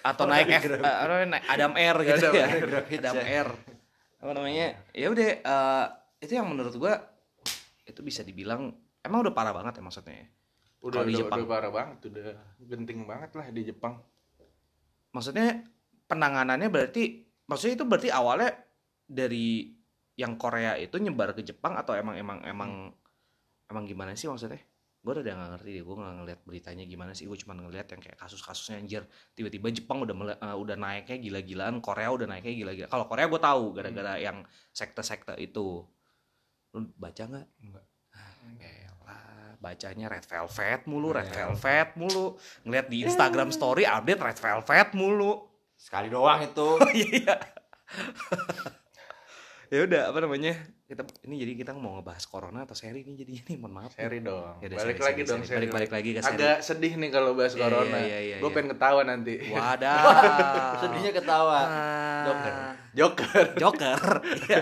atau 0.00 0.24
naik 0.24 0.48
F, 0.48 0.64
eh, 0.64 0.80
apa, 0.80 1.28
naik 1.28 1.44
Adam 1.44 1.72
Air 1.76 1.96
gitu 2.08 2.24
Adam 2.24 2.32
ya 2.32 2.46
Adam 3.04 3.16
ya. 3.20 3.24
Air 3.28 3.48
apa 4.20 4.30
namanya 4.36 4.66
ya 4.96 5.06
udah 5.12 5.28
eh, 5.44 5.86
itu 6.24 6.32
yang 6.36 6.48
menurut 6.48 6.72
gua 6.76 6.96
itu 7.84 8.00
bisa 8.00 8.24
dibilang 8.24 8.72
emang 9.04 9.18
udah 9.24 9.34
parah 9.34 9.52
banget 9.52 9.80
ya 9.80 9.82
maksudnya 9.84 10.14
ya? 10.24 10.26
Udah, 10.80 11.04
Kalau 11.04 11.08
di 11.08 11.12
udah, 11.12 11.20
Jepang. 11.20 11.36
udah 11.36 11.48
parah 11.52 11.70
banget, 11.76 11.98
udah 12.08 12.24
genting 12.64 13.00
banget 13.04 13.30
lah 13.36 13.46
di 13.52 13.62
Jepang. 13.68 13.94
maksudnya 15.10 15.66
penanganannya 16.06 16.70
berarti 16.70 17.26
maksudnya 17.50 17.82
itu 17.82 17.84
berarti 17.84 18.08
awalnya 18.14 18.54
dari 19.10 19.74
yang 20.14 20.38
Korea 20.38 20.78
itu 20.78 21.02
nyebar 21.02 21.34
ke 21.34 21.42
Jepang 21.42 21.74
atau 21.74 21.98
emang 21.98 22.14
emang 22.14 22.38
emang 22.46 22.94
emang 23.66 23.84
gimana 23.90 24.14
sih 24.14 24.30
maksudnya? 24.30 24.62
Gue 25.00 25.16
udah 25.16 25.32
nggak 25.32 25.50
ngerti 25.56 25.68
deh, 25.80 25.82
gue 25.82 25.96
nggak 25.96 26.14
ngeliat 26.20 26.40
beritanya 26.44 26.84
gimana 26.84 27.12
sih. 27.16 27.24
Gue 27.24 27.40
cuma 27.40 27.56
ngeliat 27.56 27.88
yang 27.88 28.00
kayak 28.04 28.20
kasus-kasusnya 28.20 28.76
anjir. 28.84 29.02
Tiba-tiba 29.32 29.72
Jepang 29.72 30.04
udah 30.04 30.12
mele- 30.12 30.36
eh, 30.36 30.56
udah 30.60 30.76
naiknya 30.76 31.16
gila-gilaan, 31.16 31.80
Korea 31.80 32.12
udah 32.12 32.28
naiknya 32.28 32.52
gila-gila. 32.52 32.88
Kalau 32.92 33.08
Korea 33.08 33.24
gue 33.24 33.40
tahu 33.40 33.64
gara-gara 33.72 34.12
yang 34.20 34.44
sekte-sekte 34.76 35.40
itu. 35.40 35.88
Lu 36.76 36.78
baca 37.00 37.22
nggak? 37.24 37.46
Enggak. 37.64 37.84
Elah, 38.60 39.56
bacanya 39.56 40.06
Red 40.12 40.26
Velvet 40.28 40.80
mulu, 40.84 41.08
Red 41.16 41.32
Velvet 41.32 41.88
mulu. 41.96 42.36
Ngeliat 42.68 42.86
di 42.92 43.02
Instagram 43.02 43.48
story 43.50 43.88
update 43.88 44.20
Red 44.20 44.38
Velvet 44.38 44.88
mulu. 44.92 45.32
Sekali 45.80 46.12
doang 46.12 46.44
itu. 46.44 46.68
Iya. 47.00 47.34
ya 49.72 49.80
udah 49.86 50.02
apa 50.12 50.18
namanya? 50.20 50.54
Kita 50.90 51.06
ini 51.22 51.38
jadi 51.38 51.52
kita 51.54 51.70
mau 51.78 52.02
ngebahas 52.02 52.26
corona 52.26 52.66
atau 52.66 52.74
seri 52.74 53.06
ini 53.06 53.14
jadinya 53.14 53.46
nih, 53.46 53.56
mohon 53.62 53.74
maaf. 53.78 53.94
Seri 53.94 54.18
dong. 54.26 54.58
Ya 54.58 54.74
balik 54.74 54.98
seri, 54.98 55.06
lagi 55.06 55.22
seri, 55.22 55.30
dong 55.30 55.40
seri. 55.46 55.46
seri. 55.46 55.58
Balik-balik 55.70 55.90
lagi 55.94 56.10
ke 56.10 56.18
seri. 56.18 56.34
Agak 56.34 56.56
sedih 56.66 56.92
nih 56.98 57.10
kalau 57.14 57.30
bahas 57.38 57.54
Iya, 57.54 57.62
corona. 57.62 57.98
iya, 58.02 58.18
iya, 58.18 58.36
Gue 58.42 58.50
iya. 58.50 58.56
pengen 58.58 58.68
ketawa 58.74 59.00
nanti. 59.06 59.34
Wadah. 59.54 59.98
Sedihnya 60.82 61.12
ketawa. 61.14 61.58
Ah. 61.62 62.22
Joker. 62.26 62.54
Joker. 62.90 63.46
Joker. 63.54 64.00
Iya. 64.50 64.60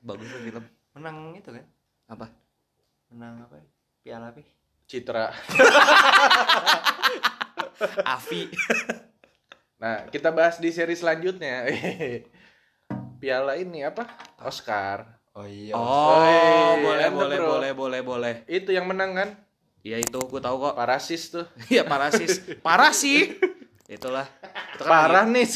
Bagus 0.00 0.26
tuh 0.32 0.40
film. 0.40 0.64
Menang 0.96 1.36
itu 1.36 1.50
kan? 1.52 1.64
Apa? 2.16 2.26
Menang 3.12 3.44
apa? 3.44 3.60
Piala 4.00 4.32
apa? 4.32 4.40
Citra. 4.88 5.28
Avi. 8.16 8.48
Nah, 9.76 10.08
kita 10.08 10.32
bahas 10.32 10.56
di 10.56 10.72
seri 10.72 10.96
selanjutnya. 10.96 11.68
Piala 13.20 13.60
ini 13.60 13.84
apa? 13.84 14.08
Oscar. 14.40 15.17
Oh 15.38 15.46
iya. 15.46 15.70
Oh, 15.70 16.18
Woi, 16.18 16.82
boleh, 16.82 17.06
anda, 17.06 17.14
boleh, 17.14 17.38
bro. 17.38 17.46
boleh, 17.54 17.70
boleh, 17.70 18.00
boleh. 18.02 18.34
Itu 18.50 18.74
yang 18.74 18.90
menang 18.90 19.14
kan? 19.14 19.28
Iya 19.86 20.02
itu, 20.02 20.18
gue 20.18 20.40
tahu 20.42 20.58
kok. 20.58 20.74
Parasis 20.74 21.30
tuh. 21.30 21.46
Iya 21.70 21.86
parasis, 21.86 22.42
parah 22.58 22.90
sih. 22.90 23.38
Itulah. 23.86 24.26
Itu 24.74 24.82
kan 24.82 24.90
Parah 24.90 25.24
nih. 25.30 25.46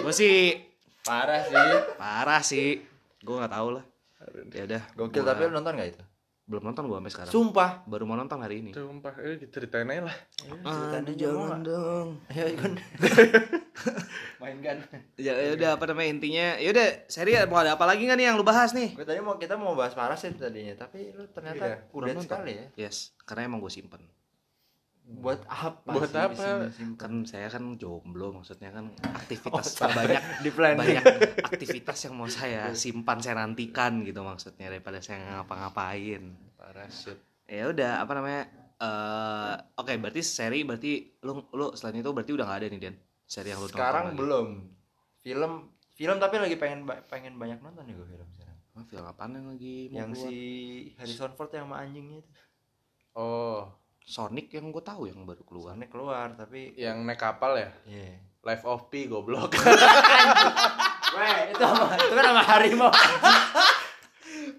Gue 0.00 0.14
sih 0.16 0.56
Parah 1.04 1.44
sih. 1.44 1.70
parah 2.00 2.42
sih. 2.42 2.80
Gue 3.20 3.36
nggak 3.36 3.52
tahu 3.52 3.68
lah. 3.76 3.84
Ya 4.56 4.64
udah. 4.64 4.82
Gokil 4.96 5.20
gua 5.22 5.28
tapi 5.36 5.40
lu 5.46 5.52
nonton 5.54 5.76
gak 5.76 5.92
itu? 5.92 6.02
Belum 6.50 6.66
nonton 6.66 6.90
gue 6.90 6.98
sampai 6.98 7.12
sekarang. 7.14 7.30
Sumpah. 7.30 7.70
Baru 7.86 8.10
mau 8.10 8.18
nonton 8.18 8.42
hari 8.42 8.58
ini. 8.58 8.74
Sumpah, 8.74 9.14
eh 9.22 9.38
ceritain 9.54 9.86
aja 9.86 10.10
lah. 10.10 10.16
Ceritanya 10.66 11.14
jangan 11.14 11.60
dong. 11.62 12.08
Ayo 12.26 12.46
ikut. 12.58 12.72
Main 14.42 14.58
kan. 14.58 14.82
Ya 15.14 15.38
ya 15.38 15.54
udah 15.54 15.78
apa 15.78 15.84
namanya 15.86 16.10
intinya. 16.10 16.58
Ya 16.58 16.74
udah, 16.74 17.06
seri 17.06 17.38
mau 17.46 17.62
ada 17.62 17.78
apa 17.78 17.86
lagi 17.86 18.02
nggak 18.02 18.18
nih 18.18 18.26
yang 18.26 18.34
lu 18.34 18.42
bahas 18.42 18.74
nih? 18.74 18.98
Gue 18.98 19.06
tadi 19.06 19.22
mau 19.22 19.38
kita 19.38 19.54
mau 19.54 19.78
bahas 19.78 19.94
parasit 19.94 20.34
tadinya, 20.42 20.74
tapi 20.74 21.14
lu 21.14 21.30
ternyata 21.30 21.64
Iya, 21.70 21.76
udah 21.94 22.18
sekali 22.18 22.52
ya. 22.58 22.66
Yes, 22.74 23.14
karena 23.22 23.46
emang 23.46 23.62
gue 23.62 23.70
simpen. 23.70 24.02
Buat 25.10 25.42
apa? 25.44 25.90
Buat 25.90 26.10
sih 26.10 26.22
apa? 26.22 26.46
Kan 26.94 27.26
saya 27.26 27.50
kan 27.50 27.74
jomblo, 27.74 28.30
maksudnya 28.30 28.70
kan 28.70 28.94
aktivitas 29.02 29.74
terbanyak 29.74 30.22
Di 30.46 30.50
planning. 30.50 30.78
banyak 31.02 31.04
aktivitas 31.42 31.98
yang 32.06 32.14
mau 32.14 32.30
saya 32.30 32.70
simpan 32.72 33.18
saya 33.18 33.42
nantikan 33.42 34.06
gitu 34.06 34.22
maksudnya 34.22 34.70
daripada 34.70 35.02
saya 35.02 35.18
ngapa-ngapain. 35.42 36.22
Parasit. 36.54 37.18
Ya 37.44 37.66
udah 37.66 38.00
apa 38.00 38.12
namanya? 38.14 38.44
eh 38.80 39.54
oke 39.76 39.92
berarti 40.00 40.24
seri 40.24 40.64
berarti 40.64 41.20
lu 41.20 41.44
lu 41.52 41.68
selain 41.76 42.00
itu 42.00 42.08
berarti 42.08 42.32
udah 42.32 42.48
nggak 42.48 42.58
ada 42.64 42.66
nih 42.72 42.80
Dan 42.80 42.94
seri 43.22 43.52
yang 43.52 43.60
lu 43.60 43.68
Sekarang 43.68 44.06
lagi. 44.08 44.16
belum. 44.16 44.48
Film 45.20 45.52
film 45.92 46.16
tapi 46.16 46.40
lagi 46.40 46.56
pengen 46.56 46.88
pengen 47.04 47.36
banyak 47.36 47.60
nonton 47.60 47.84
juga 47.84 48.08
film 48.08 48.28
sekarang. 48.32 48.56
Oh, 48.72 48.84
film 48.86 49.04
apaan 49.04 49.36
yang 49.36 49.46
lagi 49.50 49.76
Yang 49.90 50.10
si 50.16 50.36
Harrison 50.96 51.34
Ford 51.34 51.52
yang 51.52 51.68
sama 51.68 51.84
anjingnya 51.84 52.24
itu. 52.24 52.30
Oh, 53.12 53.68
Sonic 54.04 54.52
yang 54.56 54.72
gue 54.74 54.82
tahu 54.82 55.06
yang 55.06 55.22
baru 55.22 55.42
keluar. 55.44 55.76
Keluarnya 55.76 55.88
keluar 55.90 56.26
tapi 56.34 56.74
yang 56.74 57.04
naik 57.06 57.20
kapal 57.20 57.56
ya? 57.56 57.70
Iya. 57.86 58.20
Life 58.40 58.64
of 58.64 58.88
Pi 58.88 59.04
goblok. 59.06 59.52
Weh, 61.16 61.38
itu 61.50 61.62
sama 61.62 61.94
itu 61.98 62.14
kan 62.14 62.24
sama 62.30 62.42
harimau. 62.46 62.90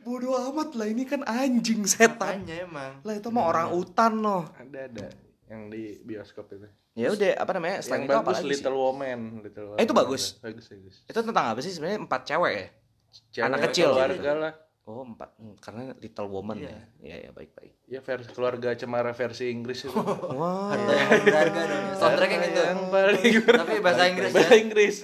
Bodoh 0.03 0.35
amat 0.51 0.75
lah 0.75 0.87
ini 0.89 1.03
kan 1.07 1.21
anjing 1.23 1.87
setan. 1.87 2.43
Makanya 2.43 2.55
emang. 2.67 2.91
Lah 3.01 3.13
itu 3.17 3.29
mah 3.31 3.43
orang 3.47 3.67
utan 3.73 4.19
loh. 4.19 4.43
ada 4.59 4.79
ada 4.85 5.07
yang 5.49 5.71
di 5.71 5.99
bioskop 6.03 6.51
itu. 6.51 6.67
Ya 6.91 7.07
udah 7.11 7.39
apa 7.39 7.51
namanya? 7.55 7.79
Selain 7.79 8.03
yang 8.03 8.11
itu 8.11 8.15
apa 8.15 8.23
bagus 8.27 8.39
lagi 8.43 8.51
Little 8.51 8.75
sih? 8.75 8.83
Woman, 8.83 9.19
Little 9.43 9.65
Woman. 9.71 9.79
Eh, 9.79 9.83
itu 9.87 9.93
bagus? 9.95 10.23
Bagus, 10.43 10.65
bagus. 10.67 10.95
Itu 11.07 11.19
tentang 11.23 11.45
apa 11.55 11.59
sih 11.63 11.71
sebenarnya 11.71 11.99
empat 12.03 12.21
cewek 12.27 12.51
ya? 12.51 12.67
Cewek 13.31 13.45
Anak 13.47 13.59
kecil 13.71 13.87
keluarga 13.95 14.31
lah. 14.35 14.53
Oh 14.83 15.03
empat 15.03 15.29
Hmm, 15.35 15.53
karena 15.55 15.93
Little 15.93 16.25
Woman 16.27 16.57
Iya. 16.57 16.67
ya. 16.67 16.79
Iya 16.99 17.15
ya 17.19 17.29
baik 17.31 17.51
baik. 17.53 17.73
Ya 17.85 17.99
versi 17.99 18.29
keluarga 18.29 18.73
cemara 18.73 19.11
versi 19.11 19.47
Inggris 19.47 19.83
itu. 19.83 19.93
Wah. 20.37 20.73
Harta 20.73 20.91
yang 20.91 21.09
berharga 21.21 21.61
dong. 21.63 21.83
ya. 21.83 21.93
Soundtracknya 21.95 22.37
gitu. 22.43 22.61
Yang 22.61 22.81
paling 22.87 23.33
Tapi 23.61 23.73
bahasa 23.79 24.03
Inggris 24.05 24.27
ya. 24.27 24.35
bahasa 24.35 24.55
Inggris. 24.55 24.95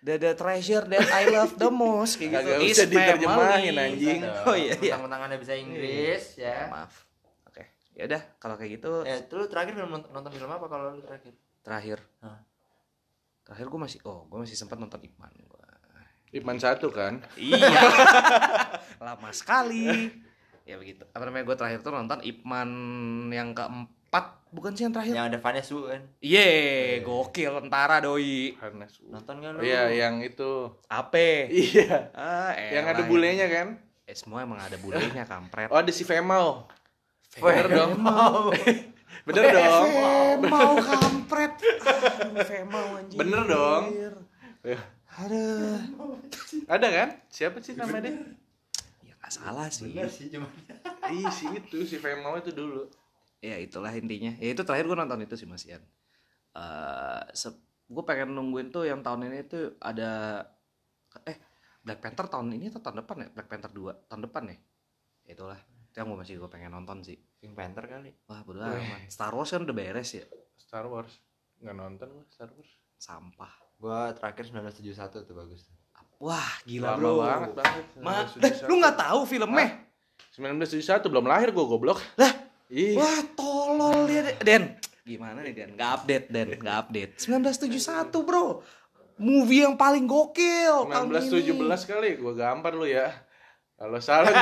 The, 0.00 0.14
the 0.16 0.32
treasure 0.34 0.84
that 0.84 1.08
I 1.10 1.24
love 1.26 1.56
the 1.56 1.66
most 1.66 2.16
kayak 2.16 2.30
gitu. 2.30 2.44
Kagak 2.46 2.60
Is 2.62 2.76
usah 2.76 2.86
diterjemahin, 2.86 3.74
anjing. 3.74 4.20
Oh 4.44 4.52
iya 4.54 4.76
iya. 4.76 4.92
Tangan-tangannya 4.94 5.38
bisa 5.40 5.52
Inggris 5.54 6.22
ya. 6.36 6.68
Maaf. 6.68 6.92
Oke. 7.44 7.62
Ya 7.92 8.04
udah 8.04 8.22
kalau 8.36 8.54
kayak 8.54 8.70
gitu 8.74 9.02
Eh, 9.02 9.24
lu 9.26 9.44
terakhir 9.46 9.72
film 9.72 9.90
nonton, 9.90 10.30
film 10.30 10.46
apa 10.46 10.66
kalau 10.68 10.92
lu 10.92 11.00
terakhir? 11.00 11.32
terakhir. 11.60 11.98
Hah. 12.20 12.38
Terakhir 13.42 13.66
gue 13.66 13.80
masih 13.80 13.98
oh 14.04 14.24
gue 14.24 14.38
masih 14.38 14.54
sempat 14.54 14.76
nonton 14.76 15.00
Ipman. 15.00 15.32
Gua. 15.42 15.63
Iman 16.34 16.58
satu 16.58 16.90
kan. 16.90 17.22
Iya. 17.34 17.62
Lama 19.06 19.30
sekali. 19.30 20.10
Ya 20.64 20.74
begitu. 20.74 21.06
Apa 21.10 21.24
namanya 21.24 21.44
gue 21.44 21.56
terakhir 21.56 21.80
tuh 21.80 21.92
nonton 21.92 22.18
Ipman 22.20 22.70
yang 23.30 23.52
keempat 23.52 24.42
bukan 24.50 24.72
sih 24.72 24.82
yang 24.82 24.94
terakhir? 24.94 25.12
Yang 25.12 25.26
ada 25.28 25.38
Vanessa 25.38 25.72
Wu 25.72 25.82
kan. 25.86 26.02
Ye, 26.18 26.50
gokil 27.00 27.52
tentara 27.60 28.00
doi. 28.00 28.56
Harness. 28.58 28.98
Nonton 29.04 29.38
kan 29.38 29.50
lu? 29.54 29.60
Iya, 29.60 29.92
yang 29.92 30.18
itu. 30.20 30.72
Ape. 30.86 31.46
Iya. 31.52 32.10
Ah, 32.10 32.50
Yang 32.56 32.86
ada 32.90 33.02
bulenya 33.04 33.46
kan? 33.46 33.68
Eh, 34.04 34.16
semua 34.16 34.42
emang 34.42 34.58
ada 34.58 34.74
bulenya 34.76 35.22
kampret. 35.32 35.68
Oh, 35.68 35.78
ada 35.78 35.92
si 35.92 36.02
Femau. 36.02 36.66
Bener 37.36 37.66
dong. 37.66 37.92
Bener 39.24 39.44
dong. 39.50 39.86
Femau 40.40 40.72
kampret. 40.88 41.52
Femau 42.42 42.86
anjing. 42.98 43.18
Bener 43.20 43.42
dong. 43.44 43.82
Aduh. 45.22 45.78
Ada 46.66 46.88
kan? 46.90 47.08
Siapa 47.30 47.62
sih 47.62 47.78
namanya 47.78 48.10
dia? 48.10 48.14
Ya 49.06 49.14
nggak 49.14 49.32
salah 49.32 49.70
sih. 49.70 49.92
Bener 49.92 50.10
sih 50.10 50.26
cuma. 50.32 50.50
Ih, 51.12 51.28
si 51.30 51.46
itu, 51.54 51.78
si 51.86 51.96
Femau 52.02 52.34
itu 52.40 52.50
dulu. 52.50 52.90
Ya 53.38 53.60
itulah 53.60 53.92
intinya. 53.92 54.34
Ya 54.40 54.56
itu 54.56 54.64
terakhir 54.64 54.88
gue 54.90 54.96
nonton 54.98 55.20
itu 55.22 55.34
sih 55.36 55.46
Mas 55.46 55.68
Ian. 55.68 55.84
Eh, 56.54 57.22
gue 57.84 58.04
pengen 58.08 58.32
nungguin 58.32 58.72
tuh 58.72 58.88
yang 58.88 59.04
tahun 59.04 59.28
ini 59.28 59.44
tuh 59.46 59.76
ada 59.78 60.42
eh 61.28 61.38
Black 61.84 62.00
Panther 62.00 62.26
tahun 62.32 62.56
ini 62.56 62.72
atau 62.72 62.80
tahun 62.80 63.04
depan 63.04 63.16
ya? 63.22 63.28
Black 63.30 63.48
Panther 63.52 63.70
2 63.70 64.08
tahun 64.08 64.22
depan 64.24 64.42
ya? 64.50 64.56
Ya 65.28 65.30
itulah. 65.36 65.60
Itu 65.92 65.96
yang 66.00 66.08
gue 66.10 66.18
masih 66.24 66.34
gue 66.40 66.50
pengen 66.50 66.72
nonton 66.72 67.04
sih. 67.04 67.20
Pink 67.44 67.52
Panther 67.52 67.84
kali. 67.84 68.08
Wah, 68.24 68.40
bodo 68.40 68.64
amat. 68.64 69.12
Star 69.12 69.36
Wars 69.36 69.52
kan 69.52 69.68
udah 69.68 69.76
beres 69.76 70.16
ya. 70.16 70.24
Star 70.56 70.88
Wars. 70.88 71.12
Nggak 71.60 71.76
nonton 71.76 72.08
gua 72.08 72.24
Star 72.32 72.48
Wars. 72.56 72.72
Sampah. 72.96 73.63
Gua 73.84 74.16
terakhir 74.16 74.48
1971 74.48 75.28
tuh 75.28 75.36
bagus. 75.36 75.68
Wah, 76.16 76.56
gila 76.64 76.96
Lama 76.96 77.00
bro. 77.04 77.12
banget 77.20 77.52
banget. 77.52 77.84
Ma, 78.00 78.24
1971. 78.32 78.48
eh, 78.48 78.52
lu 78.64 78.74
nggak 78.80 78.96
tahu 78.96 79.20
filmnya? 79.28 79.68
1971 80.32 81.12
belum 81.12 81.24
lahir 81.28 81.52
gua 81.52 81.68
goblok. 81.68 82.00
Lah, 82.16 82.32
Ih. 82.72 82.96
wah 82.96 83.20
tolol 83.36 84.08
dia 84.08 84.32
Den. 84.40 84.80
Gimana 85.04 85.44
nih 85.44 85.52
Den? 85.52 85.76
Gak 85.76 85.90
update 86.00 86.32
Den, 86.32 86.48
gak 86.56 86.88
update. 86.88 87.12
1971 87.28 88.08
bro. 88.24 88.64
Movie 89.20 89.68
yang 89.68 89.76
paling 89.76 90.08
gokil 90.08 90.88
tahun 90.88 91.12
ini. 91.12 91.44
1917 91.44 91.84
kali 91.84 92.08
gua 92.16 92.32
gampar 92.32 92.72
lu 92.72 92.88
ya. 92.88 93.12
Kalau 93.76 94.00
salah 94.00 94.32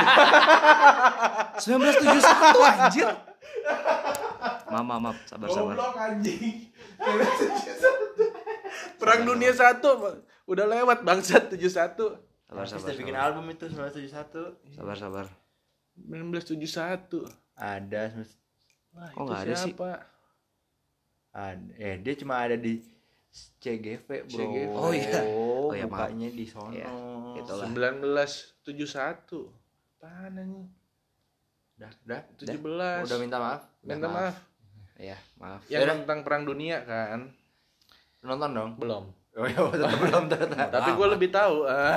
1971 1.58 2.62
anjir. 2.78 3.10
Maaf, 4.70 4.84
maaf, 4.86 5.00
maaf. 5.02 5.16
Sabar, 5.26 5.48
sabar. 5.50 5.74
goblok 5.74 5.98
anjing. 5.98 6.70
Perang 8.96 9.22
dunia 9.22 9.52
satu 9.52 9.90
udah 10.44 10.66
lewat 10.66 11.02
bangsat 11.02 11.50
71. 11.50 11.62
Sabar, 11.62 12.62
Artis 12.62 12.72
sabar, 12.74 12.84
udah 12.84 12.96
bikin 12.96 13.14
sabar. 13.14 13.26
album 13.26 13.44
itu 13.48 13.64
1971. 13.66 14.76
Sabar, 14.76 14.96
sabar. 14.96 15.26
1971. 15.96 17.28
Ada 17.52 18.02
Wah, 18.92 19.08
Kok 19.08 19.16
itu 19.16 19.24
nggak 19.24 19.40
ada 19.40 19.54
sih? 19.54 19.72
siapa? 19.72 19.90
ada. 21.32 21.72
Eh 21.80 21.96
dia 21.98 22.14
cuma 22.14 22.34
ada 22.36 22.56
di 22.56 22.76
CGV 23.32 24.04
bro. 24.28 24.36
CGV. 24.36 24.68
Oh, 24.68 24.92
iya. 24.92 25.20
Oh, 25.24 25.72
iya, 25.72 25.88
maaf. 25.88 26.12
Bukanya 26.12 26.28
di 26.28 26.44
sono. 26.44 26.68
Iya, 26.68 26.88
itulah. 27.40 27.66
1971. 27.72 29.48
Apaan 29.96 30.36
anjing? 30.36 30.68
Udah, 31.80 31.90
udah, 32.04 32.20
17. 32.36 33.08
Udah 33.08 33.16
minta 33.16 33.36
maaf. 33.40 33.62
Minta 33.80 34.08
maaf. 34.12 34.36
Iya, 35.00 35.16
maaf. 35.40 35.64
Yang 35.72 35.88
Yaudah. 35.88 35.96
tentang 36.04 36.20
perang 36.20 36.44
dunia 36.44 36.84
kan. 36.84 37.32
Nonton 38.22 38.50
dong. 38.50 38.70
belum 38.76 39.04
Oh 39.32 39.48
tetap 39.68 39.96
belum 40.04 40.24
ternyata. 40.26 40.66
tapi 40.70 40.90
gue 40.92 41.08
lebih 41.08 41.28
tahu 41.28 41.64
ah. 41.64 41.96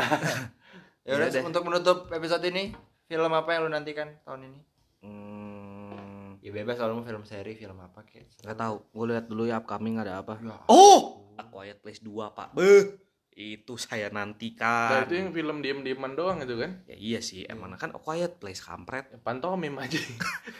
Ya 1.04 1.16
udah 1.16 1.28
deh. 1.30 1.44
untuk 1.44 1.62
menutup 1.62 1.98
episode 2.10 2.42
ini, 2.44 2.74
film 3.06 3.30
apa 3.30 3.50
yang 3.52 3.62
lu 3.64 3.72
nantikan 3.72 4.10
tahun 4.24 4.48
ini? 4.48 4.60
Hmm, 5.04 6.40
Ya 6.40 6.50
bebas 6.52 6.76
kalau 6.76 6.96
mau 6.96 7.04
film 7.04 7.22
seri, 7.22 7.54
film 7.54 7.78
apa 7.78 8.02
kayak. 8.02 8.40
nggak 8.40 8.56
tahu. 8.56 8.76
Gue 8.90 9.06
lihat 9.10 9.26
dulu 9.26 9.44
ya 9.44 9.58
upcoming 9.58 9.98
ada 9.98 10.18
apa. 10.18 10.38
Ya 10.40 10.58
Oh, 10.66 11.28
A 11.36 11.44
Quiet 11.44 11.78
Place 11.80 12.00
2, 12.00 12.10
Pak. 12.32 12.54
Beuh. 12.54 12.98
Itu 13.30 13.76
saya 13.76 14.08
Nah, 14.08 14.24
nantikan. 14.24 15.04
itu 15.04 15.14
yang 15.14 15.30
film 15.30 15.60
diem-dieman 15.60 16.16
doang 16.16 16.40
itu 16.40 16.56
kan 16.56 16.88
Ya 16.88 16.96
iya 16.96 17.20
sih, 17.20 17.44
emang 17.44 17.76
kan 17.76 17.92
A 17.92 18.00
Quiet 18.00 18.40
Place 18.40 18.64
kampret. 18.64 19.12
Ya, 19.12 19.20
pantomim 19.20 19.76
aja 19.76 20.00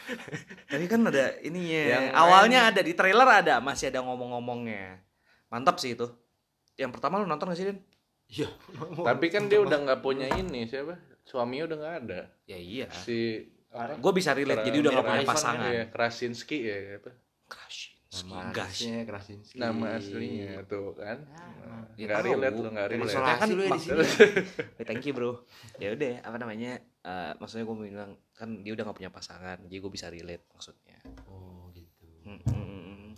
Tapi 0.68 0.84
kan 0.84 1.00
ada 1.02 1.40
ini 1.40 1.72
ya. 1.72 1.82
Yang 1.96 2.04
Awalnya 2.12 2.60
ada 2.68 2.80
di 2.80 2.92
trailer 2.92 3.24
ada, 3.24 3.58
masih 3.58 3.88
ada 3.88 4.04
ngomong-ngomongnya. 4.04 5.05
Mantap 5.48 5.76
sih 5.76 5.92
itu. 5.92 6.06
Yang 6.74 6.90
pertama 6.92 7.16
lu 7.16 7.24
nonton 7.24 7.46
gak 7.46 7.56
sih, 7.56 7.66
Din? 7.66 7.78
Iya. 8.26 8.50
tapi 9.06 9.30
kan 9.30 9.46
dia 9.46 9.62
udah 9.62 9.78
nggak 9.80 10.00
punya 10.00 10.26
ini 10.34 10.66
siapa 10.66 10.98
suaminya 11.22 11.70
udah 11.70 11.76
nggak 11.78 11.96
ada 12.02 12.20
Ya 12.44 12.58
iya. 12.58 12.90
si 12.90 13.38
apa? 13.70 13.94
Gue 13.94 14.12
bisa 14.12 14.34
relate, 14.34 14.66
jadi 14.66 14.82
udah 14.82 14.90
gak 14.92 15.06
punya 15.06 15.22
pasangan. 15.24 15.70
ya, 15.70 15.84
Krasinski 15.86 16.58
ya 16.60 16.98
apa 16.98 17.14
Krasinski, 17.46 17.94
Nama 18.26 18.50
aslinya 18.58 19.02
Krasinski. 19.04 19.56
nama 19.56 19.86
aslinya 19.94 20.50
tuh 20.64 20.90
kan 20.92 21.22
Ya 21.94 22.04
nggak 22.04 22.18
tahu. 22.18 22.32
relate 22.32 22.56
lu 22.56 22.68
nggak 22.68 22.88
relate 22.88 23.10
Isolasi 23.12 23.38
kan 23.38 23.48
lu 23.48 23.62
ya 23.62 23.70
di 23.70 23.78
sini. 23.78 24.04
Eh, 24.80 24.84
thank 24.84 25.04
you 25.04 25.12
bro. 25.12 25.30
Ya 25.76 25.88
udah, 25.92 26.12
apa 26.20 26.36
namanya? 26.36 26.72
eh, 26.82 27.32
maksudnya 27.38 27.62
gue 27.62 27.76
bilang 27.78 28.10
kan 28.32 28.48
dia 28.60 28.74
udah 28.74 28.84
gak 28.84 28.98
punya 28.98 29.12
pasangan, 29.12 29.62
jadi 29.62 29.78
gue 29.78 29.92
bisa 29.92 30.10
relate 30.10 30.50
maksudnya. 30.50 30.98
Oh 31.26 31.70
gitu. 31.70 32.06
Hmm. 32.22 32.42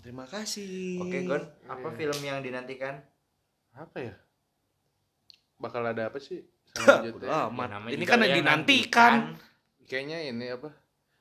Terima 0.08 0.24
kasih. 0.24 1.04
Oke, 1.04 1.20
Gon, 1.28 1.44
apa 1.68 1.92
film 1.92 2.16
yang 2.24 2.40
dinantikan? 2.40 2.96
apa 3.78 3.96
ya 4.00 4.14
bakal 5.60 5.84
ada 5.86 6.10
apa 6.10 6.18
sih 6.18 6.42
Udah 6.74 7.04
selanjutnya 7.04 7.28
amat. 7.52 7.68
Ya, 7.68 7.72
namanya 7.76 7.92
Ini 7.92 8.04
kan 8.08 8.18
yang 8.24 8.38
dinantikan. 8.40 9.12
kayaknya 9.84 10.18
ini 10.32 10.48
apa 10.48 10.72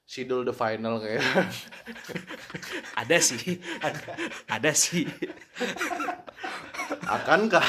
Sidul 0.07 0.47
the 0.47 0.55
final 0.55 1.03
kayak 1.03 1.19
Ada 3.03 3.17
sih. 3.19 3.59
ada 4.47 4.71
sih. 4.71 5.03
akankah 7.19 7.67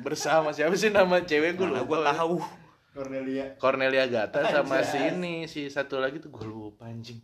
bersama 0.00 0.56
siapa 0.56 0.72
sih 0.72 0.88
nama 0.88 1.20
cewek 1.20 1.60
gue 1.60 1.68
lupa 1.68 1.84
gue 1.84 2.00
tahu. 2.00 2.36
Cornelia. 2.96 3.46
Cornelia 3.60 4.08
Gata 4.08 4.40
sama 4.48 4.80
si 4.80 4.96
ini 4.96 5.44
si 5.44 5.68
satu 5.68 6.00
lagi 6.00 6.16
tuh 6.16 6.32
gue 6.32 6.48
lupa 6.48 6.88
anjing 6.88 7.20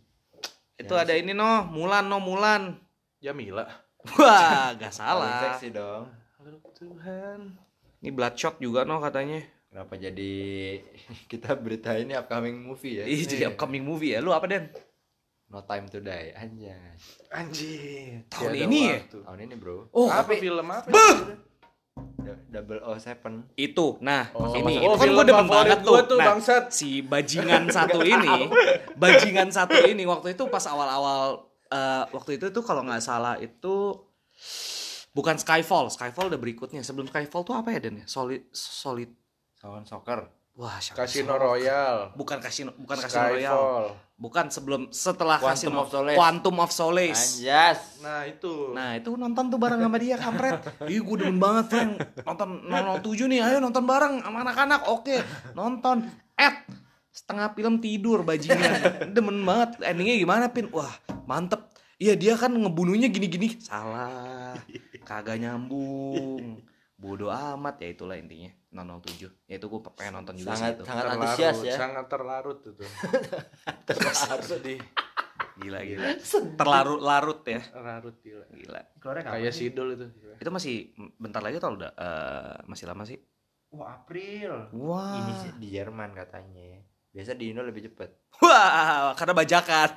Itu 0.77 0.93
ada 0.93 1.17
ini 1.17 1.33
no, 1.33 1.65
Mulan 1.65 2.05
no 2.05 2.21
Mulan. 2.21 2.90
Jamila 3.21 3.69
Wah, 4.17 4.73
gak 4.73 4.89
Paling 4.89 4.97
salah. 4.97 5.53
seksi 5.53 5.69
dong. 5.69 6.09
Halo 6.41 6.57
Tuhan 6.73 7.53
Ini 8.01 8.09
Bloodshot 8.09 8.57
juga 8.57 8.81
no 8.81 8.97
katanya. 8.97 9.45
Kenapa 9.69 9.93
jadi 9.93 10.33
kita 11.31 11.53
berita 11.53 11.93
ini 11.93 12.17
upcoming 12.17 12.57
movie 12.57 12.97
ya? 12.97 13.05
Ih, 13.05 13.21
jadi 13.23 13.53
upcoming 13.53 13.85
movie 13.85 14.17
ya. 14.17 14.25
Lu 14.25 14.33
apa 14.33 14.49
Den? 14.49 14.73
No 15.53 15.61
Time 15.61 15.85
to 15.85 16.01
Die, 16.01 16.33
anjay. 16.33 16.97
anjir 17.29 18.25
Tahun 18.25 18.49
tiada 18.49 18.65
ini 18.65 18.79
ya? 18.89 18.97
Tahun 19.05 19.37
ini, 19.37 19.53
Bro. 19.53 19.91
Oh, 19.93 20.09
apa 20.09 20.33
film 20.33 20.65
apa 20.65 20.89
Double 22.49 22.81
O 22.81 22.95
Seven. 22.97 23.45
itu. 23.53 23.99
Nah, 23.99 24.31
Oh, 24.33 24.49
ini 24.49 24.79
oh, 24.79 24.95
itu 24.95 24.97
kan 24.97 25.05
film 25.05 25.15
gue 25.15 25.25
demen 25.27 25.45
banget 25.45 25.79
tuh. 25.83 25.95
tuh, 26.07 26.17
nah, 26.17 26.33
bangsat. 26.33 26.71
si 26.71 27.03
bajingan 27.03 27.67
satu 27.67 27.99
ini, 28.01 28.47
bajingan 29.01 29.51
satu 29.51 29.75
ini 29.83 30.07
waktu 30.07 30.33
itu 30.33 30.47
pas 30.47 30.63
awal-awal 30.65 31.50
eh, 31.71 32.03
waktu 32.11 32.37
itu 32.37 32.51
tuh 32.51 32.61
kalau 32.61 32.83
nggak 32.83 33.01
salah 33.01 33.39
itu 33.39 33.95
bukan 35.15 35.35
Skyfall, 35.39 35.87
Skyfall 35.91 36.27
udah 36.27 36.39
berikutnya. 36.39 36.83
Sebelum 36.83 37.07
Skyfall 37.07 37.43
tuh 37.47 37.55
apa 37.55 37.71
ya 37.71 37.79
Den? 37.79 38.03
ya? 38.03 38.05
Solid 38.07 38.51
Solid. 38.51 39.09
Sound 39.55 39.85
Soccer. 39.85 40.25
Wah, 40.51 40.83
siapa 40.83 41.07
Casino 41.07 41.39
sih? 41.39 41.41
Royale 41.47 42.11
Bukan 42.11 42.37
Casino, 42.43 42.75
bukan 42.75 42.97
Casino 42.99 43.23
Royale. 43.23 43.39
Skyfall 43.39 43.85
Bukan 44.21 44.45
sebelum 44.53 44.81
setelah 44.91 45.39
Quantum 45.39 45.55
Casino 45.55 45.77
of 45.81 45.89
Solace. 45.89 46.17
Quantum 46.19 46.55
of 46.59 46.71
Solace. 46.75 47.23
Anjas. 47.39 47.79
nah 48.03 48.21
itu 48.27 48.53
Nah 48.75 48.89
itu 48.99 49.09
nonton 49.15 49.47
tuh 49.47 49.57
bareng 49.57 49.79
sama 49.79 49.97
dia 49.97 50.19
kampret 50.19 50.59
Ih 50.91 50.99
gue 51.01 51.15
demen 51.17 51.39
banget 51.39 51.65
Frank 51.71 51.91
Nonton 52.27 52.49
007 52.67 53.31
nih 53.31 53.39
Ayo 53.41 53.57
nonton 53.63 53.83
bareng 53.87 54.21
sama 54.21 54.43
anak-anak 54.43 54.81
Oke 54.91 55.23
nonton 55.55 56.05
Ed 56.35 56.80
Setengah 57.11 57.51
film 57.51 57.83
tidur 57.83 58.23
bajingan. 58.23 58.71
Demen 59.15 59.43
banget. 59.43 59.83
Endingnya 59.83 60.15
gimana 60.15 60.47
Pin? 60.49 60.71
Wah 60.71 60.91
mantep. 61.27 61.67
Iya 62.01 62.17
dia 62.17 62.33
kan 62.39 62.49
ngebunuhnya 62.55 63.11
gini-gini. 63.11 63.59
Salah. 63.61 64.57
Kagak 65.05 65.37
nyambung. 65.37 66.63
Bodoh 66.95 67.29
amat. 67.29 67.83
Ya 67.83 67.93
itulah 67.93 68.15
intinya. 68.17 68.49
007 68.71 69.27
Ya 69.51 69.59
itu 69.59 69.67
gue 69.67 69.79
pengen 69.99 70.23
nonton 70.23 70.39
juga 70.39 70.55
Sangat 70.55 70.63
sih 70.63 70.75
itu. 70.79 70.83
sangat 70.87 71.03
terlarut. 71.03 71.19
antusias 71.27 71.57
ya. 71.59 71.75
sangat 71.75 72.05
terlarut 72.07 72.59
itu. 72.63 72.83
Terlarut. 73.91 74.47
sedih. 74.47 74.79
Gila 75.59 75.79
gila. 75.83 76.07
Terlarut 76.55 77.01
larut 77.03 77.41
ya. 77.43 77.61
Larut 77.75 78.15
gila. 78.23 78.45
Gila. 78.47 78.81
Kayak 79.03 79.53
Sidul 79.53 79.99
itu. 79.99 80.07
Itu 80.39 80.49
masih 80.49 80.95
bentar 81.19 81.43
lagi 81.43 81.59
atau 81.59 81.75
udah 81.75 81.91
eh, 81.91 82.55
Masih 82.65 82.87
lama 82.87 83.03
sih? 83.03 83.19
Wah, 83.71 84.03
April. 84.03 84.71
Wah. 84.75 85.15
Ini 85.19 85.33
sih 85.43 85.51
di 85.59 85.67
Jerman 85.71 86.11
katanya. 86.15 86.79
Biasa 87.11 87.35
di 87.35 87.51
Indo 87.51 87.59
lebih 87.63 87.91
cepet. 87.91 88.09
Wah, 88.43 89.11
karena 89.19 89.33
bajakan. 89.35 89.89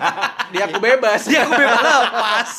dia 0.52 0.62
aku 0.68 0.78
bebas 0.78 1.24
ya 1.26 1.48
gue 1.48 1.56
bebas 1.56 1.80
lepas. 1.80 2.50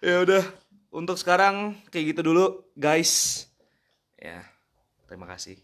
ya 0.00 0.16
udah, 0.24 0.44
untuk 0.88 1.20
sekarang 1.20 1.76
kayak 1.92 2.16
gitu 2.16 2.20
dulu, 2.24 2.72
guys. 2.72 3.44
Ya, 4.16 4.48
terima 5.04 5.28
kasih. 5.28 5.60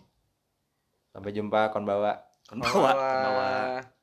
Sampai 1.11 1.33
jumpa 1.33 1.73
konbawa. 1.73 2.21
Konbawa, 2.47 2.93
konbawa. 2.93 2.93
Konbawa. 2.95 4.00